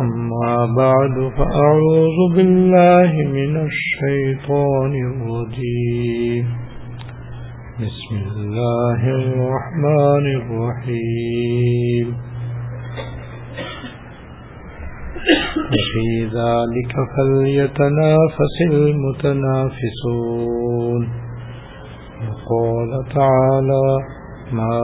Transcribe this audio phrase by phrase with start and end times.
[0.00, 6.46] أما بعد، فأعوذ بالله من الشيطان الرجيم.
[7.78, 12.06] بسم الله الرحمن الرحيم.
[15.68, 20.08] وفي ذلك فليتنافس المتنافسون.
[22.28, 23.86] وقال تعالى
[24.52, 24.80] ما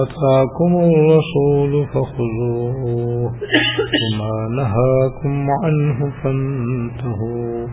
[0.00, 7.66] آتاكم الرسول فخذوه وما نهاكم عنه فانتهوا.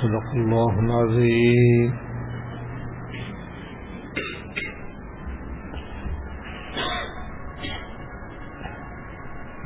[0.00, 2.08] صدق الله العظيم.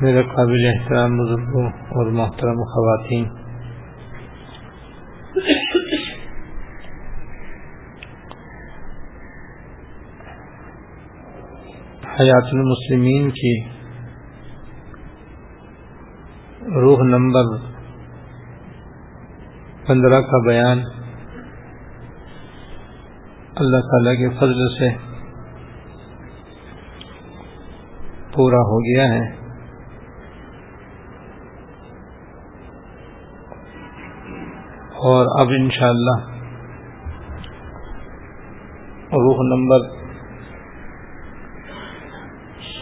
[0.01, 3.42] میرے قابل احترام بزرگوں اور محترم خواتین
[12.23, 13.61] حیات المسلمین کی
[16.75, 17.57] روح نمبر
[19.87, 20.81] پندرہ کا بیان
[23.55, 24.93] اللہ تعالی کے فضل سے
[28.33, 29.43] پورا ہو گیا ہے۔
[35.09, 36.15] اور اب انشاءاللہ
[39.25, 40.02] روح نمبر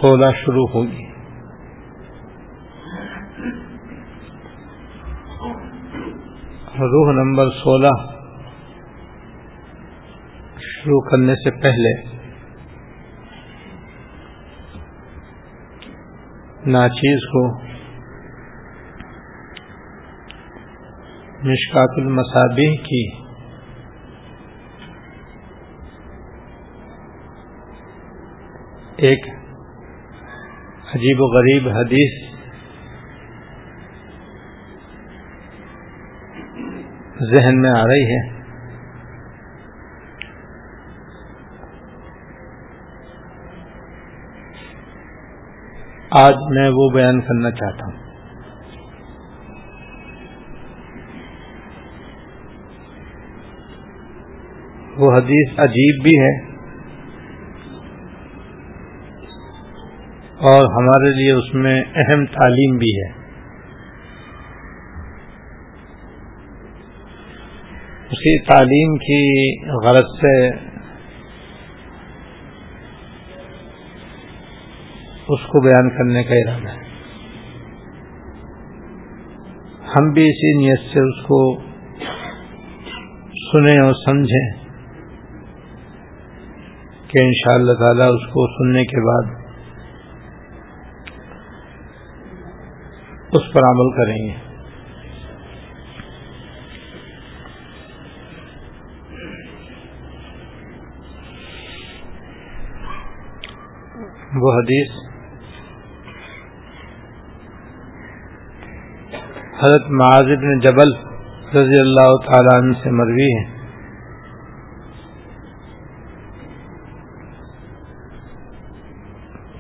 [0.01, 1.03] سولہ شروع ہوگی
[6.85, 7.91] روح نمبر سولہ
[10.67, 11.91] شروع کرنے سے پہلے
[16.68, 17.44] ناچیز کو
[21.44, 23.03] مشکات المصابیح کی
[29.03, 29.29] ایک
[30.96, 32.31] عجیب و غریب حدیث
[37.34, 38.41] ذہن میں آ رہی ہے۔
[46.09, 47.97] آج میں وہ بیان کرنا چاہتا ہوں۔
[54.97, 56.50] وہ حدیث عجیب بھی ہے۔
[60.41, 63.22] اور ہمارے لیے اس میں اہم تعلیم بھی ہے۔
[68.12, 70.50] اسی تعلیم کی غرض سے
[75.28, 76.81] اس کو بیان کرنے کا ارادہ ہے۔
[79.88, 81.59] ہم بھی اسی نیت سے اس کو
[83.51, 84.50] سنیں اور سمجھیں
[87.07, 89.41] کہ ان شاء اللہ تعالی اس کو سننے کے بعد
[93.33, 94.33] اس پر عمل کریں گے۔
[104.36, 104.92] وہ حدیث
[109.63, 110.94] حضرت معاذ بن جبل
[111.56, 113.44] رضی اللہ تعالیٰ عنہ سے مروی ہے۔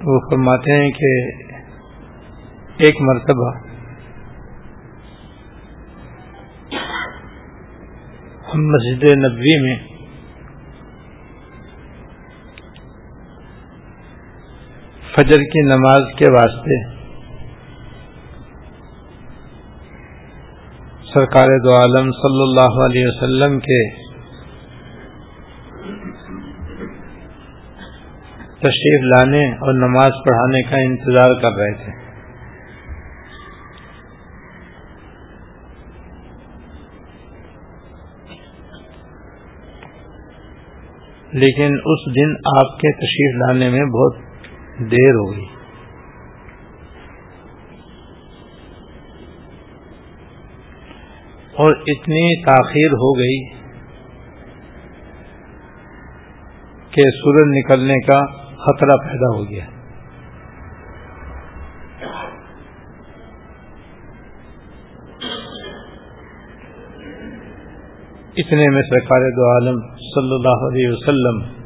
[0.03, 1.11] وہ فرماتے ہیں کہ
[2.85, 3.49] ایک مرتبہ۔
[8.53, 9.75] ہم مسجد نبوی میں
[15.15, 16.79] فجر کی نماز کے واسطے
[21.13, 23.81] سرکار دو عالم صلی اللہ علیہ وسلم کے
[28.59, 32.10] تشریف لانے اور نماز پڑھانے کا انتظار کر رہے تھے۔
[41.33, 44.17] لیکن اس دن آپ کے تشریف لانے میں بہت
[44.91, 45.45] دیر ہو گئی۔
[51.53, 53.45] اور اتنی تاخیر ہو گئی
[56.91, 59.80] کہ سورج نکلنے کا خطرہ پیدا ہو گیا۔
[68.37, 71.61] اتنے میں سرکار دو عالم صلی اللہ علیہ وسلم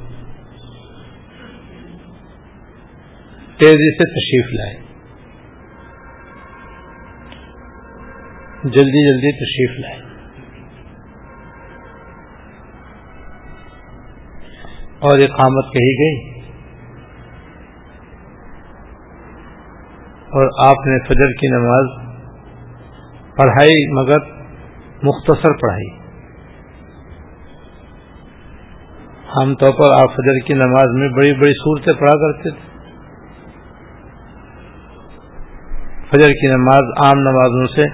[3.59, 4.85] تیزی سے تشریف لائے۔
[8.63, 10.15] جلدی جلدی تشریف لائے۔
[14.99, 16.39] اور اقامت کہی گئی۔
[20.25, 22.15] اور آپ نے فجر کی نماز
[23.37, 24.19] پڑھائی مگر
[25.03, 26.04] مختصر پڑھائی۔
[29.35, 32.75] عام طور پر آپ فجر کی نماز میں بڑی بڑی صورتیں پڑھا کرتے تھے۔
[36.09, 37.87] فجر کی نماز عام نمازوں سے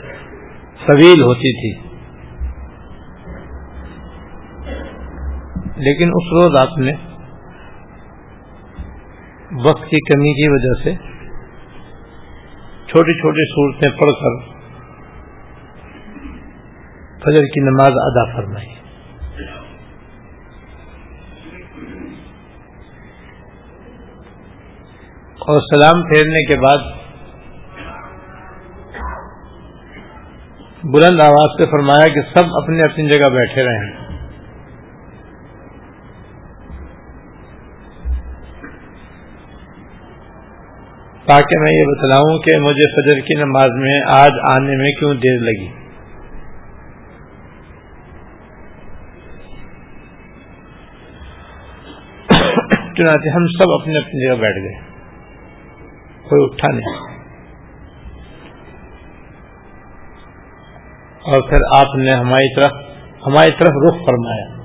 [0.88, 1.92] طویل ہوتی تھی۔
[5.78, 6.94] لیکن اس روز آپ نے
[9.64, 10.96] وقت کی کمی کی وجہ سے
[12.88, 14.52] چھوٹی چھوٹی صورتیں پڑھ کر
[17.20, 18.81] فجر کی نماز ادا فرمائی۔
[25.52, 26.84] اور سلام پھیرنے کے بعد
[30.84, 33.90] بلند آواز سے فرمایا کہ سب اپنی اپنی جگہ بیٹھے رہے
[41.26, 45.42] تاکہ میں یہ بتلاؤں کہ مجھے فجر کی نماز میں آج آنے میں کیوں دیر
[45.42, 45.68] لگی؟
[52.98, 54.91] چنانچہ ہم سب اپنی اپنی جگہ بیٹھ گئے۔
[56.32, 57.22] کوئی اٹھا نہیں۔
[61.24, 62.72] اور پھر آپ نے ہماری طرف
[63.28, 64.62] ہماری طرف رخ فرمایا۔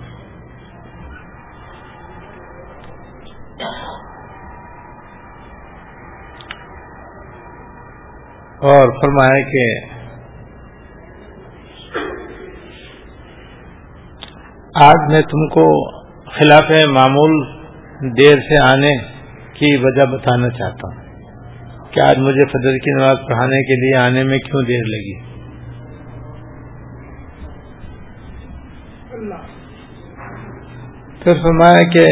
[8.58, 9.64] اور فرمایا کہ
[14.84, 15.66] آج میں تم کو
[16.30, 17.44] خلاف معمول
[18.00, 18.96] دیر سے آنے
[19.52, 21.05] کی وجہ بتانا چاہتا ہوں۔
[21.92, 25.14] کہ آج مجھے فجر کی نماز پڑھانے کے لیے آنے میں کیوں دیر لگی؟
[31.22, 32.06] پھر فرمایا کہ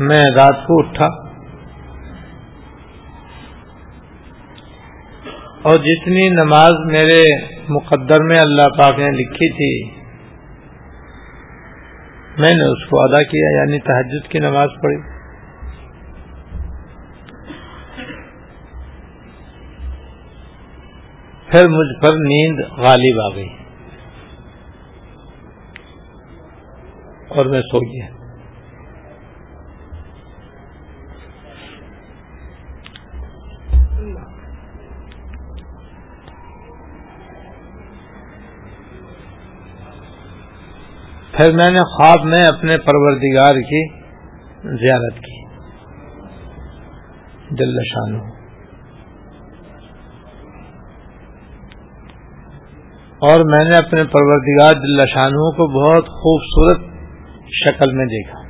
[0.00, 1.06] میں رات کو اٹھا
[5.62, 7.22] اور جتنی نماز میرے
[7.68, 9.72] مقدر میں اللہ پاک نے لکھی تھی،
[12.38, 15.13] میں نے اس کو ادا کیا یعنی تحجد کی نماز پڑھی۔
[21.54, 23.48] پھر مجھ پر نیند غالب آ گئی
[27.30, 28.06] اور میں سو گیا
[41.32, 43.88] پھر میں نے خواب میں اپنے پروردگار کی
[44.78, 45.42] زیارت کی
[47.56, 48.33] دل شانو
[53.24, 56.82] اور میں نے اپنے پروردگار دل شانوں کو بہت خوبصورت
[57.52, 58.42] شکل میں دیکھا۔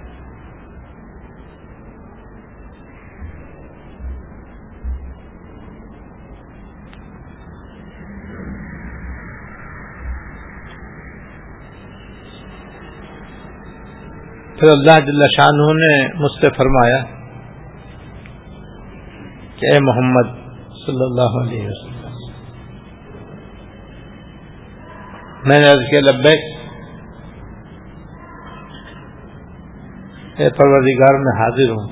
[14.59, 17.03] پھر اللہ جل شاہ نے مجھ سے فرمایا
[19.57, 20.31] کہ اے محمد
[20.87, 21.94] صلی اللہ علیہ وسلم
[25.47, 26.45] میں نے عرض کیا، لبیک،
[30.41, 31.89] اے پروردگار، میں حاضر ہوں۔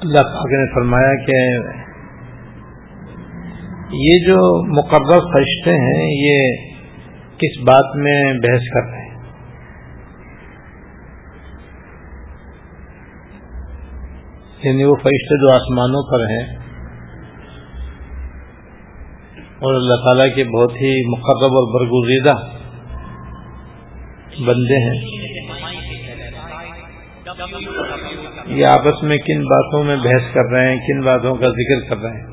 [0.00, 1.38] اللہ پاک نے فرمایا کہ
[3.92, 4.40] یہ جو
[4.72, 6.56] مقرر فرشتے ہیں، یہ
[7.36, 9.18] کس بات میں بحث کر رہے ہیں؟
[14.62, 16.67] یعنی وہ فرشتے جو آسمانوں پر ہیں
[19.58, 22.34] اور اللہ تعالیٰ کے بہت ہی مقرب اور برگزیدہ
[24.46, 25.18] بندے ہیں۔
[28.46, 32.02] یہ آپس میں کن باتوں میں بحث کر رہے ہیں، کن باتوں کا ذکر کر
[32.02, 32.26] رہے ہیں۔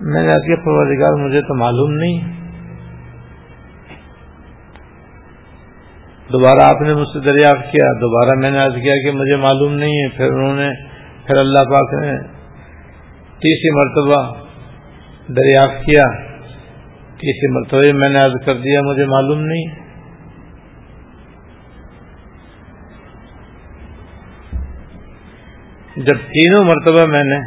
[0.00, 2.46] میں نے آپ کے پروازگار مجھے تو معلوم نہیں۔
[6.32, 9.72] دوبارہ آپ نے مجھ سے دریافت کیا، دوبارہ میں نے عرض کیا کہ مجھے معلوم
[9.72, 10.68] نہیں ہے۔ پھر انہوں نے،
[11.26, 12.35] پھر اللہ پاک نے
[13.40, 14.20] تیسری مرتبہ
[15.36, 16.04] دریافت کیا
[17.20, 19.84] تیسری مرتبہ میں نے عرض کر دیا، مجھے معلوم نہیں۔
[26.06, 27.38] جب تینوں مرتبہ میں نے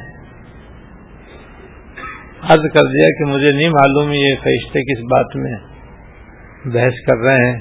[2.50, 5.58] عرض کر دیا کہ مجھے نہیں معلوم یہ فرشتے کس بات میں
[6.74, 7.60] بحث کر رہے ہیں،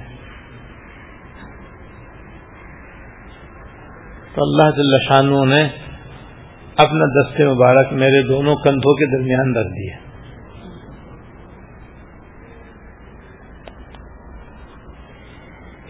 [4.35, 5.63] تو اللہ جل شانو نے
[6.79, 9.97] اپنا دستے مبارک میرے دونوں کندھوں کے درمیان رکھ دیا۔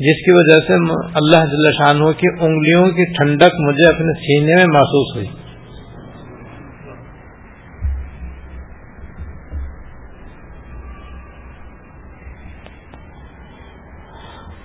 [0.01, 0.75] جس کی وجہ سے
[1.15, 5.27] اللہ جل شانو کی انگلیوں کی ٹھنڈک مجھے اپنے سینے میں محسوس ہوئی۔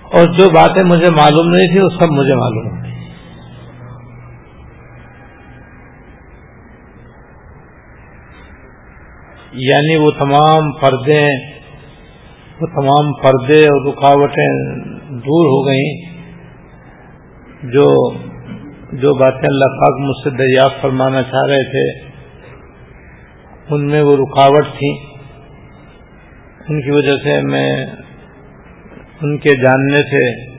[0.04, 2.93] اور جو باتیں مجھے معلوم نہیں تھی وہ سب مجھے معلوم ہوئی۔
[9.54, 11.26] یعنی وہ تمام پردے
[12.60, 14.78] وہ تمام پردے اور رکاوٹیں
[15.10, 16.14] دور ہو گئیں۔
[17.62, 18.14] جو
[18.92, 22.08] جو باتیں اللہ پاک مجھ سے دریافت فرمانا چاہ رہے تھے،
[23.70, 24.98] ان میں وہ رکاوٹ تھی
[26.68, 27.86] ان کی وجہ سے میں
[29.22, 30.50] ان کے جاننے سے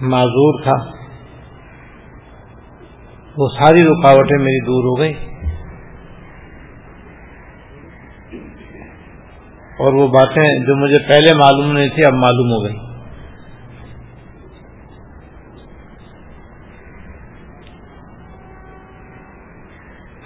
[0.00, 0.90] معذور تھا۔
[3.36, 5.33] وہ ساری رکاوٹیں میری دور ہو گئی
[9.78, 12.76] اور وہ باتیں جو مجھے پہلے معلوم نہیں تھی، اب معلوم ہو گئی۔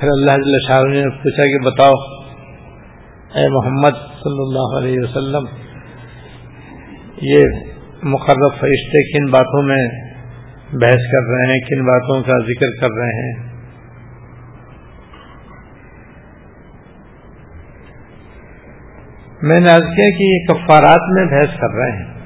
[0.01, 1.93] پھر اللہ شاہ نے پوچھا کہ بتاؤ،
[3.35, 5.45] اے محمد صلی اللہ علیہ وسلم،
[7.23, 7.39] یہ
[8.03, 9.89] مقرر فرشتے کن باتوں میں
[10.73, 13.48] بحث کر رہے ہیں؟ کن باتوں کا ذکر کر رہے ہیں؟
[19.49, 22.19] میں نے عرض کیا کہ یہ کفارات میں بحث کر رہے ہیں۔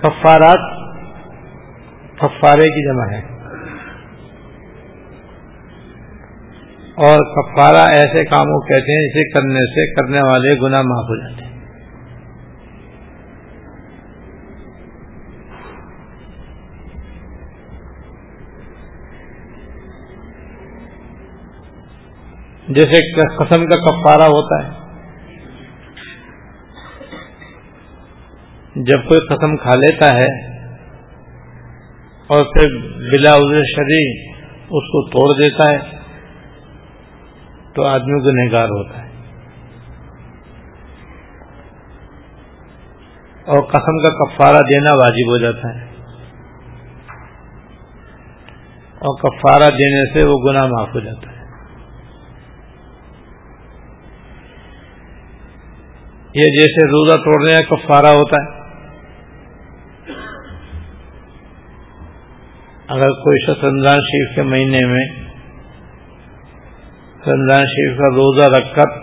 [0.00, 0.82] کفارات
[2.16, 3.32] کفارے کی جمع ہے۔
[6.96, 11.41] اور کفارہ ایسے کاموں کہتے ہیں جسے کرنے سے کرنے والے گناہ معاف ہو جاتے
[11.41, 11.41] ہیں۔
[22.72, 24.82] جیسے قسم کا کفارہ ہوتا ہے۔
[28.76, 30.52] جب کوئی قسم کھا لیتا ہے
[32.26, 32.76] اور پھر
[33.12, 34.20] بلا عذر شری
[34.58, 35.98] اس کو توڑ دیتا ہے
[37.74, 39.08] تو آدمی گنہگار ہوتا ہے۔
[43.46, 45.84] اور قسم کا کفارہ دینا واجب ہو جاتا ہے۔
[48.88, 51.41] اور کفارہ دینے سے وہ گناہ معاف ہو جاتا ہے۔
[56.34, 58.60] یہ جیسے روزہ توڑنے کا کفارہ ہوتا ہے۔
[62.88, 65.04] اگر کوئی شخص رمضان شریف کے مہینے میں
[67.26, 69.00] رمضان شریف کا روزہ رکھ کر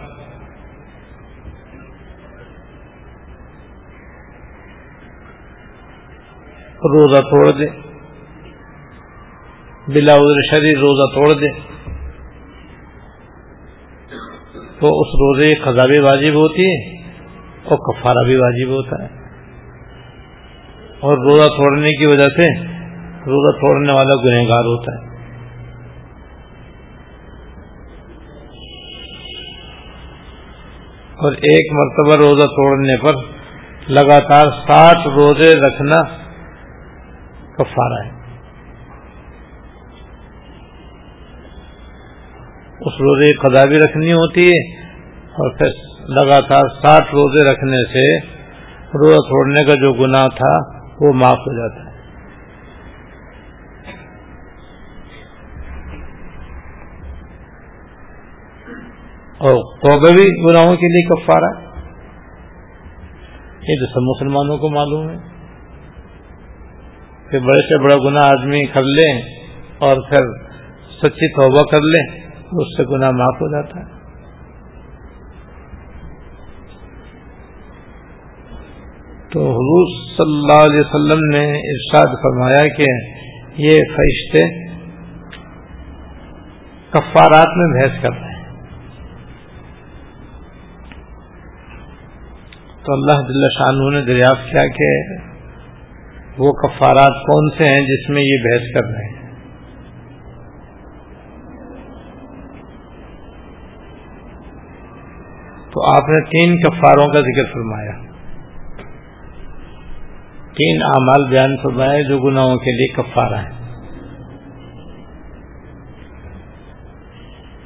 [6.91, 7.65] روزہ توڑ دے،
[9.87, 10.15] بلا
[10.51, 11.51] شریر روزہ توڑ دے،
[14.79, 16.98] تو اس روزے کی خزابی واجب ہوتی ہے۔
[17.69, 19.19] اور کفارہ بھی واجب ہوتا ہے۔
[20.99, 22.59] اور روزہ توڑنے کی وجہ سے
[23.19, 25.09] روزہ توڑنے والا گنہگار ہوتا ہے۔
[31.09, 33.15] اور ایک مرتبہ روزہ توڑنے پر
[33.89, 36.01] لگاتار ساٹھ روزے رکھنا
[37.53, 38.19] کفارہ ہے۔
[42.79, 44.75] اس روزے قضا بھی رکھنی ہوتی ہے
[45.23, 48.19] اور پھر لگاتار ساٹھ روزے رکھنے سے
[48.85, 51.89] روزہ چھوڑنے کا جو گناہ تھا وہ معاف ہو جاتا ہے۔
[59.37, 61.69] اور توبہ بھی گناہوں کے لیے کفارہ
[63.67, 65.29] یہ تو سب مسلمانوں کو معلوم ہے۔
[67.31, 69.21] کہ بڑے سے بڑا گناہ آدمی کر لے
[69.77, 70.49] اور پھر
[70.97, 73.98] سچی توبہ کر لے، اس سے گناہ معاف ہو جاتا ہے۔
[79.33, 82.83] تو حضور صلی اللہ علیہ وسلم نے ارشاد فرمایا کہ
[83.57, 84.69] یہ فرشتے
[86.89, 88.39] کفارات میں بحث کرتے ہیں۔
[92.85, 95.17] تو اللہ دل شاہ نے دریافت کیا کہ
[96.37, 99.19] وہ کفارات کون سے ہیں جس میں یہ بحث کر رہے ہیں۔
[105.71, 108.08] تو آپ نے تین کفاروں کا ذکر فرمایا۔
[110.59, 113.59] تین اعمال بیان فرمائے جو گناہوں کے لیے کفارہ ہے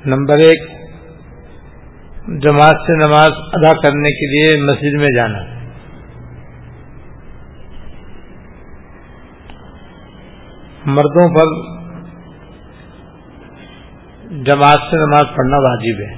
[0.06, 0.70] نمبر ایک،
[2.28, 5.44] جماعت سے نماز ادا کرنے کے لیے مسجد میں جانا۔
[10.86, 11.74] مردوں پر
[14.30, 16.16] جماعت سے نماز پڑھنا واجب ہے۔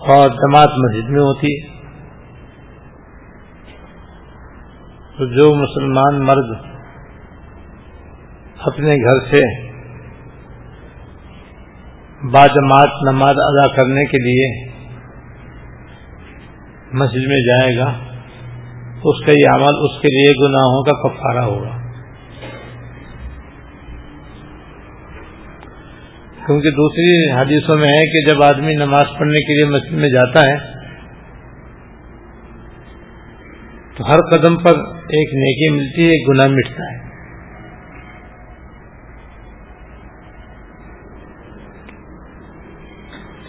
[0.00, 1.79] اور جماعت مسجد میں ہوتی ہے۔
[5.20, 6.52] تو جو مسلمان مرد
[8.66, 9.42] اپنے گھر سے
[12.30, 14.70] باجماعت نماز ادا کرنے کے لیے
[16.92, 17.92] مسجد میں جائے گا،
[19.02, 21.76] تو اس کا یہ عمل اس کے لیے گناہوں کا کفارہ ہوگا۔
[26.46, 30.40] کیونکہ دوسری حدیثوں میں ہے کہ جب آدمی نماز پڑھنے کے لیے مسجد میں جاتا
[30.40, 30.69] ہے
[34.00, 36.98] تو ہر قدم پر ایک نیکی ملتی ہے، ایک گناہ مٹتا ہے۔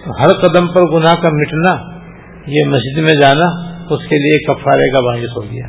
[0.06, 2.00] تو ہر قدم پر گناہ کا مٹنا،
[2.48, 3.46] یہ مسجد میں جانا،
[3.90, 5.68] اس کے لیے کفارے کا باعث ہو گیا۔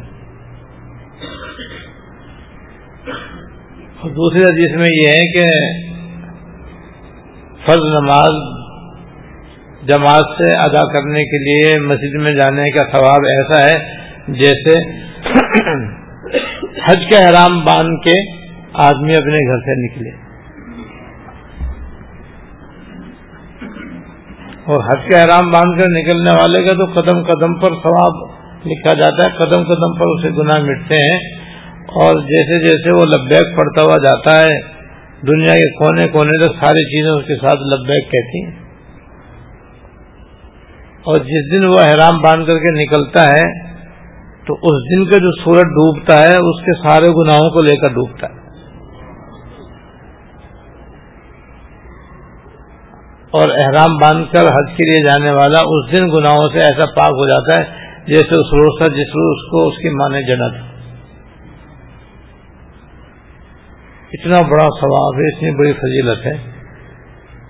[4.01, 5.47] اور دوسری حدیث میں یہ ہے کہ
[7.67, 8.63] فرض نماز
[9.89, 15.03] جماعت سے ادا کرنے کے لیے مسجد میں جانے کا ثواب ایسا ہے جیسے
[16.91, 18.43] حج کا احرام باندھ کے
[18.75, 20.11] آدمی اپنے گھر سے نکلے۔
[24.65, 28.31] اور حج کا احرام باندھ کر نکلنے والے کا تو قدم قدم پر ثواب
[28.67, 31.43] لکھا جاتا ہے، قدم قدم پر اسے گناہ مٹتے ہیں۔
[31.81, 34.61] اور جیسے جیسے وہ لبیک پڑتا ہوا جاتا ہے،
[35.27, 38.63] دنیا کے کونے کونے تک ساری چیزیں اس کے ساتھ لبیک کہتی ہیں۔
[41.05, 43.72] اور جس دن وہ احرام باندھ کر کے نکلتا ہے
[44.47, 47.89] تو اس دن کا جو سورج ڈوبتا ہے، اس کے سارے گناہوں کو لے کر
[47.89, 48.43] ڈوبتا ہے۔
[53.31, 57.13] اور احرام باندھ کر حج کے لیے جانے والا اس دن گناہوں سے ایسا پاک
[57.13, 60.73] ہو جاتا ہے جیسے اس روز تھا، جس روز اس کو اس کی مانے جنت۔
[64.13, 66.53] اتنا بڑا ثواب ہے، اتنی بڑی فضیلت ہے۔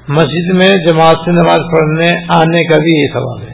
[0.08, 3.51] مسجد میں جماعت سے نماز پڑھنے آنے کا بھی یہ ثواب ہے۔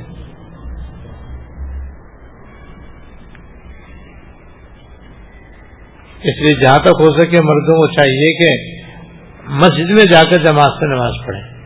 [6.18, 8.78] اس لیے جہاں تک ہو سکے مردوں کو چاہیے کہ
[9.48, 11.59] مسجد میں جا کر جماعت سے نماز پڑھیں۔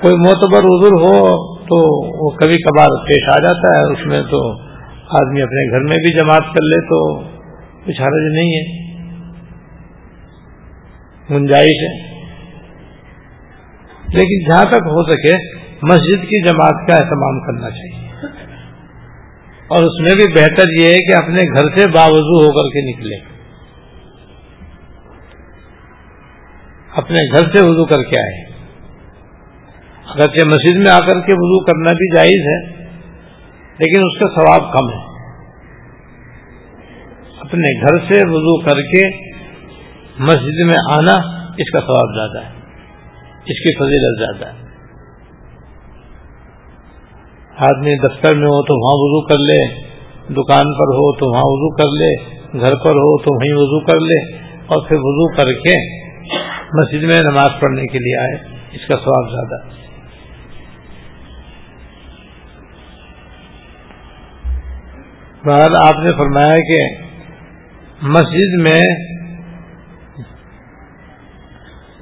[0.00, 4.58] کوئی معتبر عذر ہو تو وہ کبھی کبھار پیش آ جاتا ہے، اس میں تو
[4.94, 7.20] آدمی اپنے گھر میں بھی جماعت کر لے تو
[7.84, 8.82] کچھ حرج نہیں ہے۔
[11.30, 12.12] گنجائش ہے۔
[14.08, 15.34] لیکن جہاں تک ہو سکے،
[15.82, 18.01] مسجد کی جماعت کا اہتمام کرنا چاہیے۔
[19.70, 22.80] اور اس میں بھی بہتر یہ ہے کہ اپنے گھر سے باوضو ہو کر کے
[22.88, 23.18] نکلے
[26.92, 28.40] اپنے گھر سے وضو کر کے آئے
[30.06, 32.56] اگرچہ مسجد میں آ کر کے وضو کرنا بھی جائز ہے،
[33.78, 35.00] لیکن اس کا ثواب کم ہے۔
[37.40, 39.06] اپنے گھر سے وضو کر کے
[40.22, 41.14] مسجد میں آنا
[41.56, 42.50] اس کا ثواب زیادہ ہے،
[43.46, 44.61] اس کی فضیلت زیادہ ہے۔
[47.62, 49.60] آدمی دفتر میں ہو تو وہاں وضو کر لے،
[50.34, 52.14] دکان پر ہو تو وہاں وضو کر لے،
[52.60, 54.18] گھر پر ہو تو وہیں وضو کر لے،
[54.66, 55.76] اور پھر وضو کر کے
[56.74, 58.34] مسجد میں نماز پڑھنے کے لیے آئے۔
[58.72, 59.62] اس کا سواب زیادہ۔
[65.46, 66.80] بہرحال آپ نے فرمایا کہ
[68.02, 68.80] مسجد میں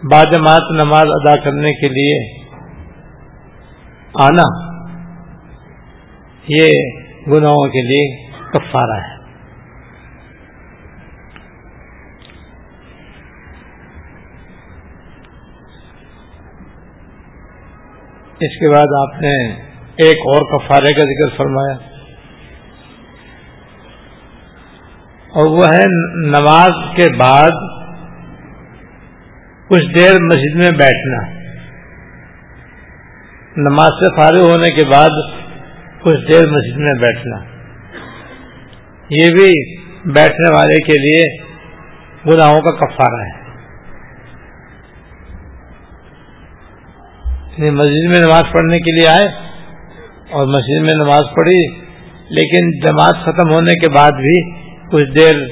[0.03, 2.19] باجماعت نماز ادا کرنے کے لیے
[4.15, 4.70] آنا
[6.49, 6.71] یہ
[7.29, 9.21] گناہوں کے لیے کفارہ ہے۔
[18.43, 19.53] اس کے بعد آپ نے
[19.97, 21.77] ایک اور کفارے کا ذکر فرمایا۔
[25.31, 25.85] اور وہ ہے
[26.29, 27.51] نماز کے بعد
[29.69, 31.41] کچھ دیر مسجد میں بیٹھنا۔
[33.57, 35.40] نماز سے فارغ ہونے کے بعد
[36.03, 37.37] کچھ دیر مسجد میں بیٹھنا۔
[39.11, 41.37] یہ بھی بیٹھنے والے کے لیے
[42.27, 43.41] گناہوں کا کفارہ ہے۔
[47.59, 49.29] یعنی مسجد میں نماز پڑھنے کے لیے آئے
[50.31, 51.67] اور مسجد میں نماز پڑھی،
[52.31, 54.51] لیکن جماعت ختم ہونے کے بعد بھی
[54.93, 55.47] کچھ دیر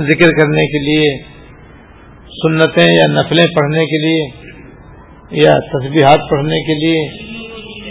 [0.00, 1.22] ذکر کرنے کے لیے،
[2.42, 4.30] سنتیں یا نفلیں پڑھنے کے لیے
[5.30, 7.28] یا تسبیحات پڑھنے کے لیے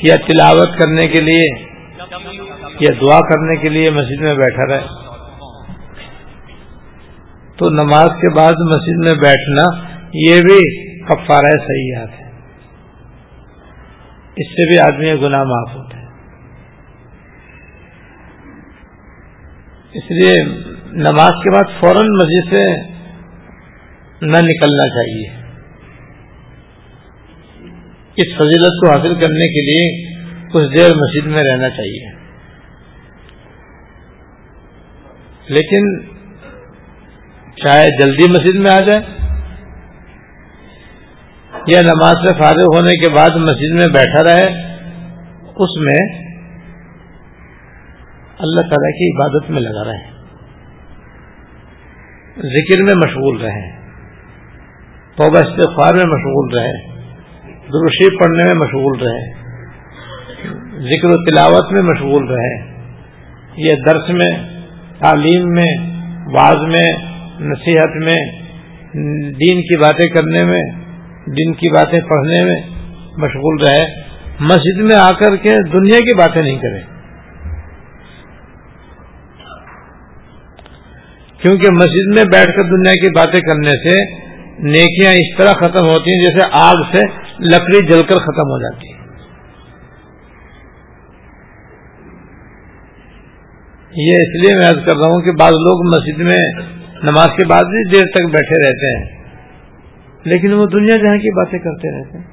[0.03, 1.65] یا تلاوت کرنے کے لیے
[2.79, 4.81] یا دعا کرنے کے لیے مسجد میں بیٹھا رہے۔
[7.57, 12.27] تو نماز کے بعد مسجد میں بیٹھنا یہ بھی کفارہ سیاحت ہے۔
[14.35, 16.05] اس سے بھی آدمی گناہ معاف ہوتا ہے
[19.93, 20.43] اس لیے
[20.91, 22.81] نماز کے بعد فوراً مسجد سے
[24.21, 25.46] نہ نکلنا چاہیے۔
[28.17, 30.05] اس فضیلت کو حاصل کرنے کے لیے
[30.53, 32.17] کچھ دیر مسجد میں رہنا چاہیے۔
[35.47, 35.99] لیکن
[37.55, 39.17] چاہے جلدی مسجد میں آ جائے
[41.67, 44.73] یا نماز سے فارغ ہونے کے بعد مسجد میں بیٹھا رہے،
[45.55, 46.27] اس میں
[48.39, 50.17] اللہ تعالی کی عبادت میں لگا رہے۔
[52.35, 53.71] ذکر میں مشغول رہے
[55.15, 56.96] توبہ استغفار میں مشغول رہے
[57.67, 59.21] دروشی پڑھنے میں مشغول رہے
[60.83, 62.51] ذکر و تلاوت میں مشغول رہے
[63.57, 64.29] یہ درس میں،
[64.99, 65.71] تعلیم میں
[66.33, 66.87] بعض میں،
[67.39, 68.19] نصیحت میں،
[69.39, 70.61] دین کی باتیں کرنے میں
[71.37, 72.59] دن کی باتیں پڑھنے میں
[73.17, 73.81] مشغول رہے
[74.41, 76.81] مسجد میں آ کر کے دنیا کی باتیں نہیں کرے
[81.39, 83.97] کیونکہ مسجد میں بیٹھ کر دنیا کی باتیں کرنے سے
[84.63, 87.01] نیکیاں اس طرح ختم ہوتی ہیں جیسے آگ سے
[87.45, 88.95] لکڑی جل کر ختم ہو جاتی ہے۔
[93.93, 96.39] یہ اس لیے میں کر رہا ہوں کہ بعض لوگ مسجد میں
[97.03, 99.05] نماز کے بعد بھی دیر تک بیٹھے رہتے ہیں،
[100.25, 102.25] لیکن وہ دنیا جہاں کی باتیں کرتے رہتے ہیں۔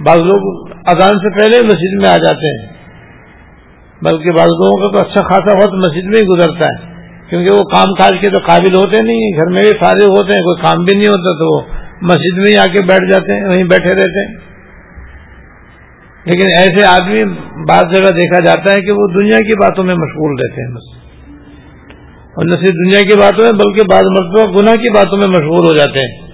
[0.00, 0.48] بعض لوگ
[0.86, 2.64] اذان سے پہلے مسجد میں آ جاتے ہیں،
[4.02, 6.76] بلکہ بعض لوگوں کا تو اچھا خاصا وقت مسجد میں ہی گزرتا ہے،
[7.30, 10.42] کیونکہ وہ کام کاج کے تو قابل ہوتے نہیں گھر میں بھی فارغ ہوتے ہیں،
[10.42, 11.60] کوئی کام بھی نہیں ہوتا تو وہ
[12.02, 14.36] مسجد میں ہی آ کے بیٹھ جاتے ہیں، وہیں بیٹھے رہتے ہیں۔
[16.24, 17.24] لیکن ایسے آدمی
[17.68, 21.06] بعض جگہ دیکھا جاتا ہے کہ وہ دنیا کی باتوں میں مشغول رہتے ہیں بس۔
[22.34, 25.66] اور نہ صرف دنیا کی باتوں میں، بلکہ بعض مرتبہ گناہ کی باتوں میں مشغول
[25.66, 26.26] ہو جاتے ہیں۔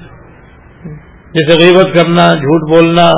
[1.35, 3.11] جیسے غیبت کرنا، جھوٹ بولنا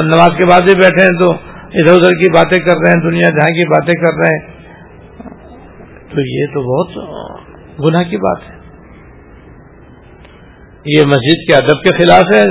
[0.00, 1.30] نماز کے بعد بھی بیٹھے ہیں تو
[1.64, 4.51] ادھر ادھر کی باتیں کر رہے ہیں، دنیا جہاں کی باتیں کر رہے ہیں۔
[6.14, 6.96] تو یہ تو بہت
[7.84, 8.56] گناہ کی بات ہے۔
[10.86, 12.44] یہ مسجد کے ادب کے خلاف ہے،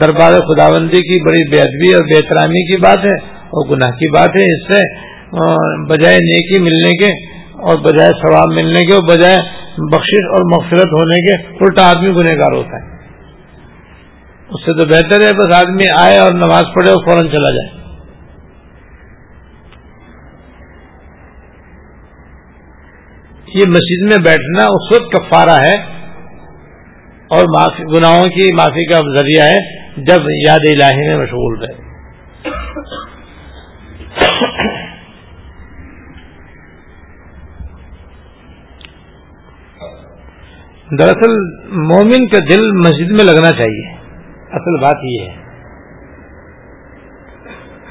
[0.00, 3.14] دربار خداوندی کی بڑی بے ادبی اور بے احترامی کی بات ہے
[3.50, 4.80] اور گناہ کی بات ہے۔ اس سے
[5.88, 7.12] بجائے نیکی ملنے کے
[7.62, 9.36] اور بجائے ثواب ملنے کے اور بجائے
[9.92, 12.84] بخشش اور مغفرت ہونے کے الٹا آدمی گنہ گار ہوتا ہے۔
[14.50, 17.85] اس سے تو بہتر ہے بس آدمی آئے اور نماز پڑھے اور فوراً چلا جائے۔
[23.56, 25.96] یہ مسجد میں بیٹھنا اس وقت کفارہ ہے
[27.36, 27.44] اور
[27.96, 31.86] گناہوں کی معافی کا ذریعہ ہے جب یاد الہی میں مشغول رہے۔
[41.00, 41.32] دراصل
[41.72, 43.92] مومن کا دل مسجد میں لگنا چاہیے۔
[44.52, 45.46] اصل بات یہ ہے۔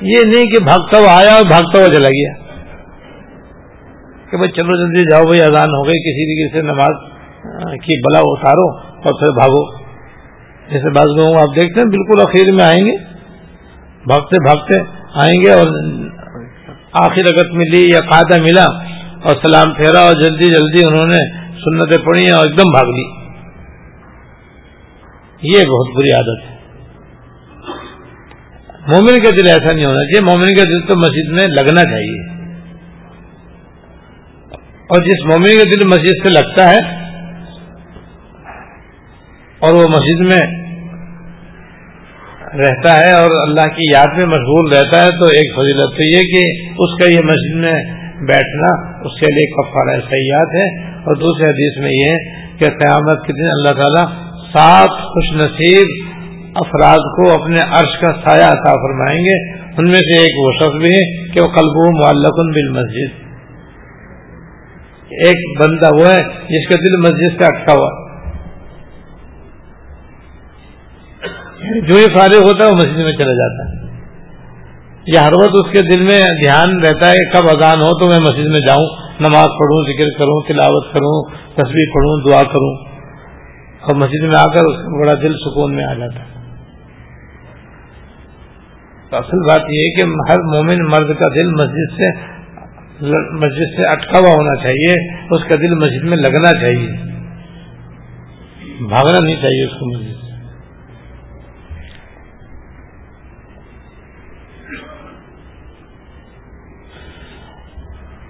[0.01, 2.44] یہ نہیں کہ بھاگتا ہوا آیا اور بھاگتا ہوا چلا گیا۔
[4.31, 7.11] کہ بھائی چلو جلدی جاؤ بھائی اذان ہو گئی، کسی طریقے سے نماز
[7.73, 9.77] کی بلا اتارو اور پھر بھاگو۔
[10.71, 13.15] جیسے بعض لوگوں آپ دیکھتے ہیں، بالکل اخیر میں آئیں گے۔
[14.07, 14.79] بھاگتے بھاگتے
[15.13, 15.67] آئیں گے اور
[16.93, 18.65] آخر اگت ملی یا قاعدہ ملا
[19.23, 23.25] اور سلام پھیرا اور جلدی جلدی انہوں نے سنتیں پڑھی اور ایک دم بھاگ لی۔
[25.41, 26.55] یہ بہت بری عادت ہے۔
[28.88, 32.35] مومن کا دل ایسا نہیں ہونا چاہیے، مومن کا دل تو مسجد میں لگنا چاہیے۔
[34.88, 37.06] اور جس مومن کا دل مسجد سے لگتا ہے
[39.60, 40.65] اور وہ مسجد میں
[42.58, 46.21] رہتا ہے اور اللہ کی یاد میں مشغول رہتا ہے، تو ایک فضیلت تو یہ
[46.21, 47.84] کہ اس کا یہ مسجد میں
[48.28, 52.17] بیٹھنا اس کے لیے کفارہ سیاحت ہے۔ اور دوسرے حدیث میں یہ
[52.60, 54.15] کہ قیامت کے دن اللہ تعالیٰ
[54.54, 55.86] سات خوش نصیب
[56.56, 60.78] افراد کو اپنے عرش کا سایہ عطا فرمائیں گے۔ ان میں سے ایک وہ شخص
[60.78, 63.24] بھی ہے کہ وہ قلب معلقن بال مسجد
[65.10, 68.06] ایک بندہ وہ ہے جس کا دل مسجد سے اٹکا ہوا۔
[71.60, 73.86] یعنی جو ہی فارغ ہوتا ہے وہ مسجد میں چلا جاتا ہے۔
[75.08, 78.06] یا ہر وقت اس کے دل میں دھیان رہتا ہے کہ کب اذان ہو تو
[78.06, 82.86] میں مسجد میں جاؤں، نماز پڑھوں، ذکر کروں، تلاوت کروں تصویر پڑھوں، دعا کروں۔
[83.82, 86.36] اور مسجد میں آ کر اس کا بڑا دل سکون میں آ جاتا ہے۔
[89.12, 92.35] اصل بات یہ ہے کہ ہر مومن مرد کا دل مسجد سے
[93.01, 96.88] مسجد سے اٹکا ہوا ہونا چاہیے، اس کا دل مسجد میں لگنا چاہیے۔
[98.88, 100.25] بھاگنا نہیں چاہیے اس کو مسجد سے۔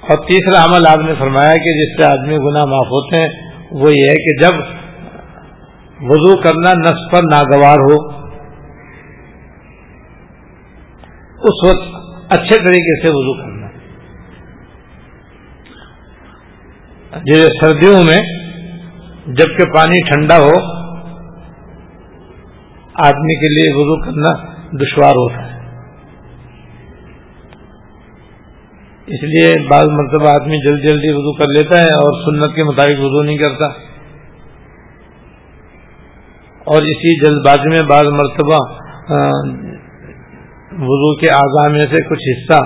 [0.01, 3.27] اور تیسرا عمل آپ نے فرمایا کہ جس سے آدمی گناہ معاف ہوتے ہیں،
[3.71, 4.59] وہ یہ ہے کہ جب
[6.01, 8.15] وضو کرنا نس پر ناگوار ہو،
[11.35, 11.95] اس وقت
[12.29, 13.54] اچھے طریقے سے وضو کرنا۔
[17.25, 18.17] جیسے سردیوں میں
[19.25, 20.51] جبکہ پانی ٹھنڈا ہو،
[22.93, 24.33] آدمی کے لیے وضو کرنا
[24.71, 25.55] دشوار ہوتا ہے۔
[29.07, 32.99] اس لیے بعض مرتبہ آدمی جلدی جلدی وضو کر لیتا ہے اور سنت کے مطابق
[32.99, 33.65] وضو نہیں کرتا۔
[36.65, 38.57] اور اسی جلد بازی میں بعض مرتبہ
[40.71, 42.63] وضو کے اعضاء میں سے کچھ حصہ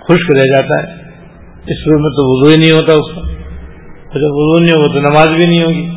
[0.00, 1.03] خشک رہ جاتا ہے۔
[1.66, 3.20] اس روح میں تو وضو ہی نہیں ہوتا اس کا۔
[4.18, 5.90] جب وضو نہیں ہوگا تو نماز بھی نہیں ہوگی۔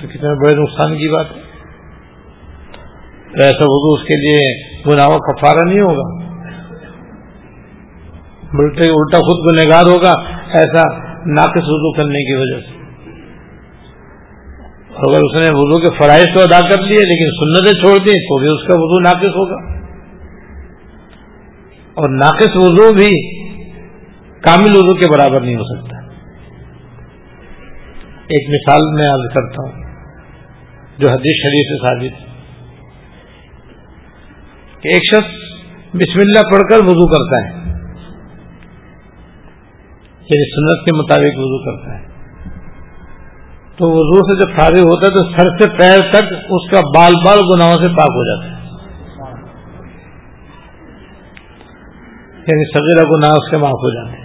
[0.00, 1.40] تو کتنے بڑے نقصان کی بات ہے۔
[3.22, 6.30] تو ایسا وضو اس کے لیے گناہوں کا فارا نہیں ہوگا۔
[8.52, 12.80] الٹا خود کو نگار ہوگا ایسا ناقص وضو کرنے کی وجہ سے۔
[14.96, 18.38] اگر اس نے وضو کے فرائض تو ادا کر لیے لیکن سنتیں چھوڑ دی تو
[18.38, 19.80] بھی اس کا وضو ناقص ہوگا۔
[21.94, 23.39] اور ناقص وضو بھی
[24.40, 25.96] کامل اردو کے برابر نہیں ہو سکتا۔
[28.16, 29.94] ایک مثال میں عرض کرتا ہوں،
[30.98, 32.30] جو حدیث شریف سے ثابت
[34.82, 35.30] کہ ایک شخص
[35.94, 37.70] بسم اللہ پڑھ کر وضو کرتا ہے۔
[40.20, 42.10] یعنی سنت کے مطابق وضو کرتا ہے۔
[43.76, 47.12] تو وضو سے جب فارغ ہوتا ہے تو سر سے پیر تک اس کا بال
[47.26, 48.60] بال گناہوں سے پاک ہو جاتا ہے۔
[52.36, 54.19] یعنی سجرا گناہ اس کے معاف ہو جاتے ہیں۔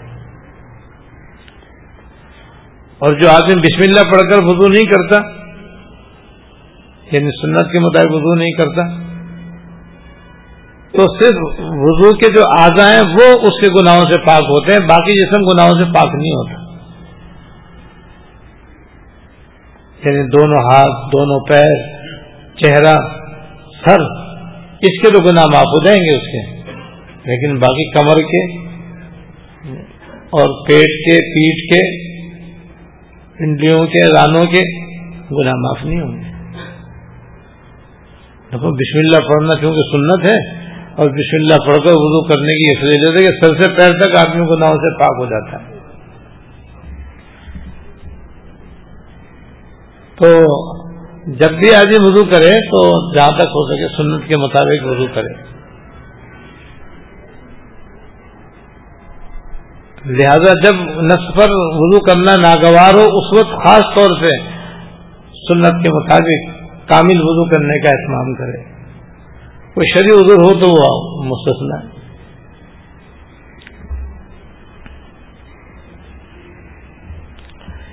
[2.99, 5.17] اور جو آدمی بسم اللہ پڑھ کر وضو نہیں کرتا
[7.11, 8.87] یعنی سنت کے مطابق وضو نہیں کرتا،
[10.91, 14.87] تو صرف وضو کے جو آزا ہیں وہ اس کے گناہوں سے پاک ہوتے ہیں،
[14.87, 16.61] باقی جسم گناہوں سے پاک نہیں ہوتا۔
[20.05, 21.97] یعنی دونوں ہاتھ، دونوں پیر،
[22.55, 22.95] چہرہ،
[23.85, 24.01] سر،
[24.81, 26.55] اس کے تو گناہ معاف ہو جائیں گے اس کے۔
[27.27, 28.57] لیکن باقی کمر کے
[30.07, 32.04] اور پیٹ کے پیٹ کے
[33.39, 34.63] پنڈلیوں کے رانوں کے
[35.31, 36.33] گناہ معاف نہیں ہوں گے۔
[38.51, 42.67] دیکھو، بسم اللہ پڑھنا کیونکہ سنت ہے، اور بسم اللہ پڑھ کر وضو کرنے کی
[42.73, 45.73] اس وجہ سے کہ سر سے پیر تک آدمی گناہوں سے پاک ہو جاتا ہے۔
[50.17, 50.29] تو
[51.33, 55.54] جب بھی آدمی وضو کرے تو جہاں تک ہو سکے سنت کے مطابق وضو کرے۔
[60.05, 64.37] لہذا جب نصف پر وضو کرنا ناگوار ہو، اس وقت خاص طور سے
[65.31, 66.53] سنت کے مطابق
[66.89, 68.63] کامل وضو کرنے کا اہتمام کرے۔
[69.73, 71.93] کوئی شریع عذر ہو تو وہ مستثنا ہے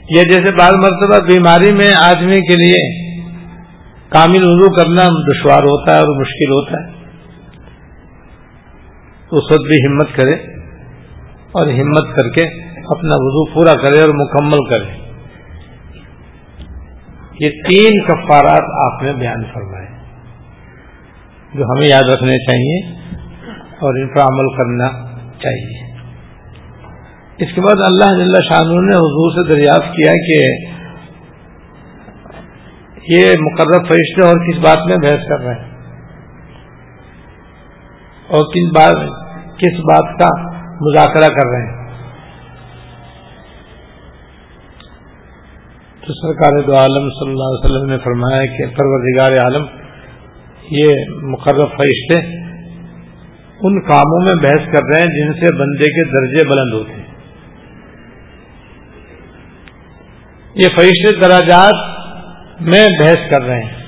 [0.09, 3.11] یہ جیسے بعض مرتبہ بیماری میں آدمی کے لیے
[4.09, 6.91] کامل وضو کرنا دشوار ہوتا ہے اور مشکل ہوتا ہے
[9.31, 10.52] اس وقت بھی ہمت کرے۔
[11.53, 15.03] اور ہمت کر کے اپنا وضو پورا کرے اور مکمل کرے۔
[17.41, 19.87] یہ تین کفارات آپ نے بیان فرمائے۔
[21.55, 23.07] جو ہمیں یاد رکھنے چاہیے
[23.59, 25.05] اور ان پر عمل کرنا
[25.39, 25.93] چاہیے۔
[27.39, 30.73] اس کے بعد اللہ جل شاہ نے حضور سے دریافت کیا کہ
[33.09, 35.71] یہ مقرر فرشتے اور کس بات میں بحث کر رہے ہیں؟
[38.29, 38.97] اور کس بات
[39.59, 40.52] کس بات کا
[40.83, 41.83] مذاکرہ کر رہے ہیں۔
[46.01, 49.65] تو سرکار دو عالم صلی اللہ علیہ وسلم نے فرمایا کہ پروردگار عالم،
[50.71, 50.89] یہ
[51.23, 52.43] مقرر فرشتے
[53.65, 57.07] ان کاموں میں بحث کر رہے ہیں جن سے بندے کے درجے بلند ہوتے ہیں۔
[60.55, 62.03] یہ فرشتے دراجات
[62.61, 63.83] میں بحث کر رہے ہیں۔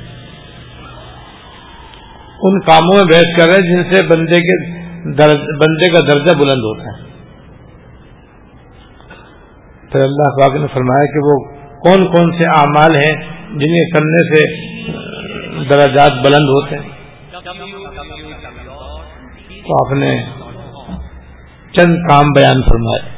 [2.42, 4.84] ان کاموں میں بحث کر رہے ہیں جن سے بندے کے
[5.36, 7.14] بندے کا درجہ بلند ہوتا ہے۔
[9.92, 11.38] پھر اللہ پاک نے فرمایا کہ وہ
[11.78, 13.16] کون کون سے اعمال ہیں
[13.50, 14.42] جنہیں کرنے سے
[15.68, 16.88] درجات بلند ہوتے ہیں۔
[19.66, 20.24] تو آپ نے
[21.72, 23.10] چند کام بیان فرمائے۔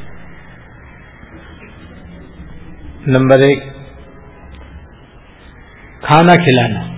[3.07, 3.62] نمبر ایک،
[6.03, 6.96] کھانا کھلانا۔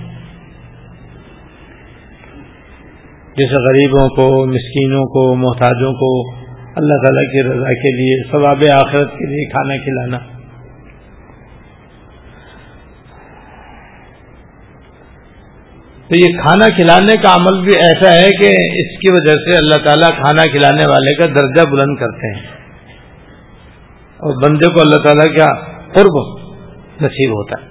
[3.39, 6.39] جیسے غریبوں کو، مسکینوں کو، محتاجوں کو
[6.77, 10.19] اللہ تعالیٰ کی رضا کے لیے، ثواب آخرت کے لیے کھانا کھلانا۔
[16.09, 19.87] تو یہ کھانا کھلانے کا عمل بھی ایسا ہے کہ اس کی وجہ سے اللہ
[19.87, 22.47] تعالیٰ کھانا کھلانے والے کا درجہ بلند کرتے ہیں۔
[24.17, 25.55] اور بندے کو اللہ تعالیٰ کا
[25.95, 26.39] قرب
[27.05, 27.69] نصیب ہوتا ہے۔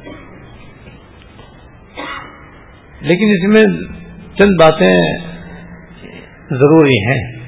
[3.02, 3.82] لیکن اس میں
[4.38, 5.27] چند باتیں
[6.50, 7.40] ضروری ہیں۔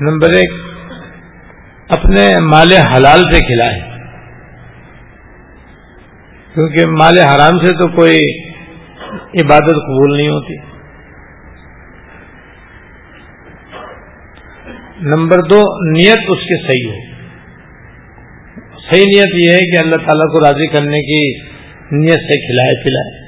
[0.00, 0.52] نمبر ایک،
[1.88, 3.92] اپنے مال حلال سے کھلائے
[6.54, 8.20] کیونکہ مال حرام سے تو کوئی
[9.44, 10.56] عبادت قبول نہیں ہوتی۔
[15.00, 17.12] نمبر دو، نیت اس کی صحیح ہو۔
[18.90, 21.38] صحیح نیت یہ ہے کہ اللہ تعالیٰ کو راضی کرنے کی
[21.96, 23.21] نیت سے کھلائے پلائے۔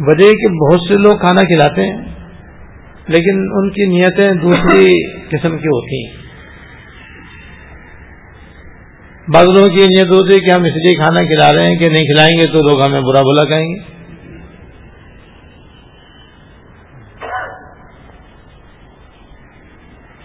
[0.00, 2.02] وجہ کہ بہت سے لوگ کھانا کھلاتے ہیں،
[3.08, 6.24] لیکن ان کی نیتیں دوسری قسم کی ہوتی ہیں۔
[9.34, 11.88] بعض لوگوں کی نیت ہوتی ہے کہ ہم اس لیے کھانا کھلا رہے ہیں کہ
[11.88, 13.80] نہیں کھلائیں گے تو لوگ ہمیں برا بلا کہیں گے۔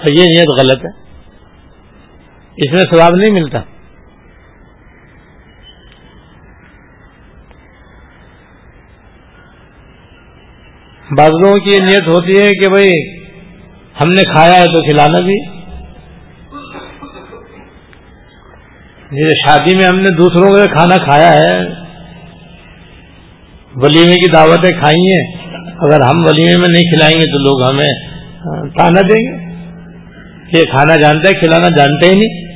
[0.06, 1.10] تو یہ نیت غلط ہے۔
[2.58, 3.60] اس میں ثواب نہیں ملتا۔
[11.20, 13.20] بعض لوگوں کی نیت ہوتی ہے کہ بھائی
[14.02, 15.60] ہم نے کھایا ہے تو کھلانا بھی۔
[19.12, 21.62] جیسے شادی میں ہم نے دوسروں کا کھانا کھایا ہے۔
[23.76, 28.10] ولیمے کی دعوتیں کھائی ہیں۔ اگر ہم ولیمے میں نہیں کھلائیں گے تو لوگ ہمیں
[28.70, 29.50] کھانا دیں گے۔
[30.58, 32.50] یہ کھانا جانتے ہیں، کھلانا جانتے ہی نہیں۔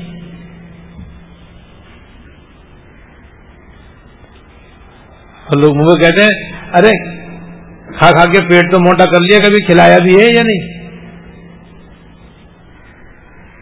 [5.48, 7.23] اور لوگ مجھے کہتے ہیں، ارے
[8.00, 10.84] کھا کھا کے پیٹ تو موٹا کر لیا، کبھی کھلایا بھی ہے یا نہیں؟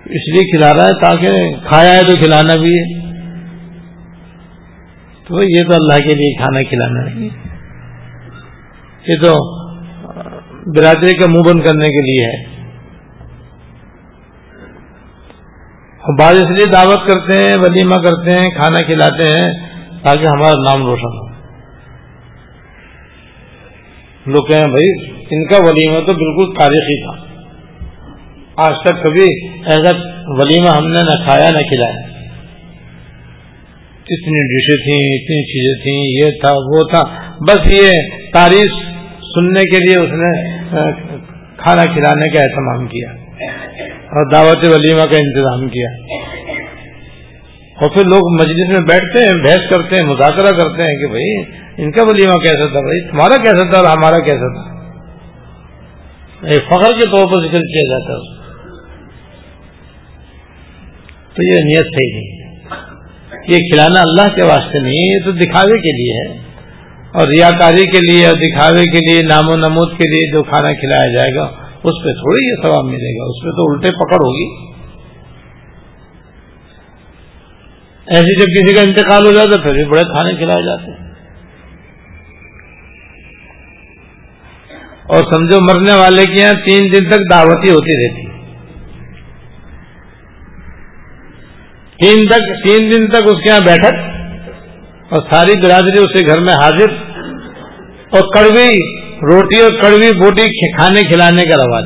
[0.06, 1.28] اس لیے کھلا رہا ہے تاکہ
[1.70, 3.02] کھایا ہے تو کھلانا بھی ہے۔
[5.28, 7.30] تو یہ تو اللہ کے لیے کھانا کھلانا نہیں۔
[9.08, 9.62] یہ تو
[10.72, 12.62] برادری کا منہ بند کرنے کے لیے ہے۔
[16.20, 19.54] بعض اس لیے دعوت کرتے ہیں، ولیمہ کرتے ہیں، کھانا کھلاتے ہیں
[20.04, 21.31] تاکہ ہمارا نام روشن ہو۔
[24.26, 27.32] لوگ کہیں بھائی، ان کا ولیمہ تو بالکل تاریخی تھا۔
[28.56, 29.92] آج تک کبھی ایسا
[30.28, 32.12] ولیمہ ہم نے نہ کھایا نہ کھلایا۔
[34.10, 37.92] اتنی ڈشیں تھیں، اتنی چیزیں تھیں، یہ تھا، وہ تھا۔ بس یہ
[38.34, 38.74] تاریخ
[39.36, 40.52] سننے کے لیے اس نے
[41.58, 43.10] کھانا کھلانے کا اہتمام کیا
[43.90, 45.90] اور دعوت ولیمہ کا انتظام کیا۔
[47.76, 51.61] اور پھر لوگ مجلس میں بیٹھتے ہیں، بحث کرتے ہیں، مذاکرہ کرتے ہیں کہ بھائی
[51.82, 54.72] ان کا ولیمہ کیسا تھا بھائی؟ تمہارا کیسا تھا اور ہمارا کیسا تھا؟
[56.42, 58.42] فخر کے طور پر ذکر کیا جاتا ہے۔
[61.34, 65.78] تو یہ نیت صحیح نہیں جی۔ یہ کھلانا اللہ کے واسطے نہیں یہ تو دکھاوے
[65.78, 66.38] کے لیے ہے۔
[67.14, 70.74] اور ریاکاری کے لیے اور دکھاوے کے لیے نام و نمود کے لیے جو کھانا
[70.74, 74.16] کھلایا جائے گا، اس پہ تھوڑی یہ ثواب ملے گا۔ اس پہ تو الٹے پکڑ
[74.16, 74.72] ہوگی۔
[78.08, 81.11] ایسے جب کسی کا انتقال ہو جاتا پھر بھی بڑے کھانے کھلائے جاتے ہیں۔
[85.12, 88.26] اور سمجھو مرنے والے کے یہاں تین دن تک دعوتی ہوتی رہتی
[92.00, 93.94] تین تک تین دن تک اس کے یہاں بیٹھک
[95.10, 96.92] اور ساری برادری اسے گھر میں حاضر
[98.10, 98.78] اور کڑوی
[99.22, 101.86] روٹی اور کڑوی بوٹی کھانے کھلانے کا رواج۔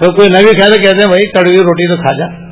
[0.00, 2.44] تو کوئی نبی کہتے کہتے ہیں بھائی کڑوی روٹی تو کھا جا۔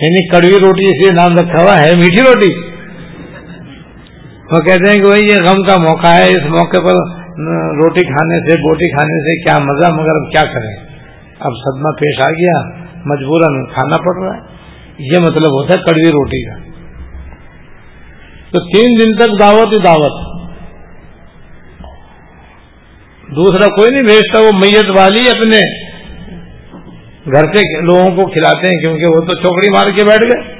[0.00, 2.67] یعنی کڑوی روٹی اس لیے نام رکھا ہوا ہے، میٹھی روٹی۔
[4.52, 7.18] وہ کہتے ہیں کہ بھائی یہ غم کا موقع ہے، اس موقع پر
[7.52, 10.76] روٹی کھانے سے بوٹی کھانے سے کیا مزہ، مگر اب کیا کریں؟
[11.40, 14.58] اب صدمہ پیش آ گیا، مجبوراً کھانا پڑ رہا ہے۔
[14.98, 16.56] یہ مطلب ہوتا ہے کڑوی روٹی کا۔
[18.52, 20.28] تو تین دن تک دعوت ہی دعوت۔
[23.36, 25.60] دوسرا کوئی نہیں بھیجتا، وہ میت والی اپنے
[27.32, 30.57] گھر سے لوگوں کو کھلاتے ہیں، کیونکہ وہ تو چوکڑی مار کے بیٹھ گئے۔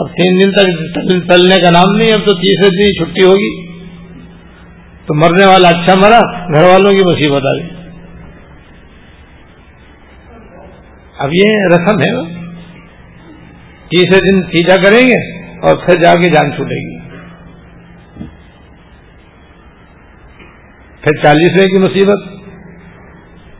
[0.00, 3.70] اب تین دن تک چلنے کا نام نہیں، اب تو تیسرے دن چھٹی ہوگی۔
[5.06, 6.20] تو مرنے والا اچھا مرا،
[6.54, 7.68] گھر والوں کی مصیبت آ گئی۔
[11.18, 12.34] اب یہ رسم ہے۔
[13.88, 16.98] تیسرے دن تیجا کریں گے اور پھر جا کے جان چھوٹے گی۔
[21.00, 22.22] پھر چالیسویں کی مصیبت،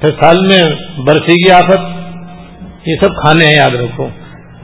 [0.01, 0.63] پھر سال میں
[1.07, 1.79] برسی کی آفت،
[2.87, 4.09] یہ سب کھانے ہیں، یاد رکھو۔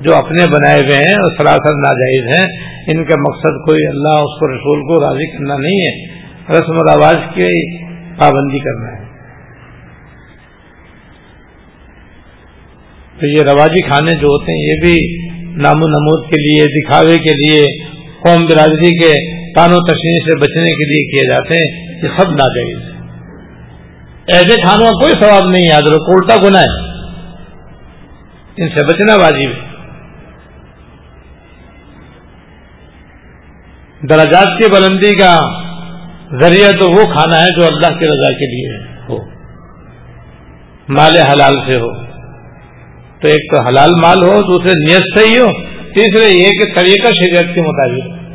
[0.00, 4.38] جو اپنے بنائے ہوئے ہیں اور سراسر ناجائز ہیں، ان کا مقصد کوئی اللہ اس
[4.38, 6.16] کو رسول کو راضی کرنا نہیں ہے۔
[6.52, 7.78] رسم و رواج کی
[8.18, 9.06] پابندی کرنا ہے۔
[13.20, 15.26] تو یہ رواجی کھانے جو ہوتے ہیں، یہ بھی
[15.62, 20.64] نام و نمود کے لیے، دکھاوے کے لیے، قوم برادری کے و تشنی سے بچنے
[20.64, 22.96] کے لیے کیے جاتے ہیں۔ یہ سب ناجائز ہے
[24.32, 26.96] ایسے کھانوں کا کوئی ثواب نہیں یاد رکھو، الٹا گنا ہے۔
[28.56, 29.65] ان سے بچنا واجب ہے۔
[34.10, 35.38] درجات کی بلندی کا
[36.40, 38.78] ذریعہ تو وہ کھانا ہے جو اللہ کی رضا کے لیے
[39.08, 39.16] ہو۔
[40.88, 42.06] مال حلال سے ہو۔
[43.20, 47.08] تو ایک تو حلال مال ہو، دوسرے نیت سے ہی ہو، تیسرے یہ کہ طریقہ
[47.08, 48.26] شریعت کے مطابق۔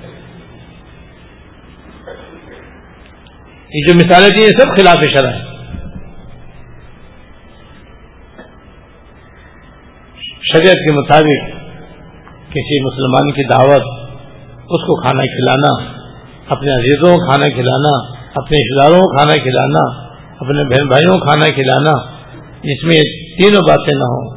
[3.74, 5.52] یہ جو مثالیں تھیں، یہ سب خلاف شرح ہے
[10.54, 11.50] شریعت کے مطابق
[12.50, 14.01] کسی مسلمان کی دعوت
[14.62, 15.92] اس کو کھانا کھلانا،
[16.50, 20.00] اپنے عزیزوں کو کھانا کھلانا، اپنے رشتے داروں کو کھانا کھلانا،
[20.40, 22.12] اپنے بہن بھائیوں کو کھانا کھلانا
[22.64, 23.02] جس میں
[23.38, 24.36] تینوں باتیں نہ ہوں۔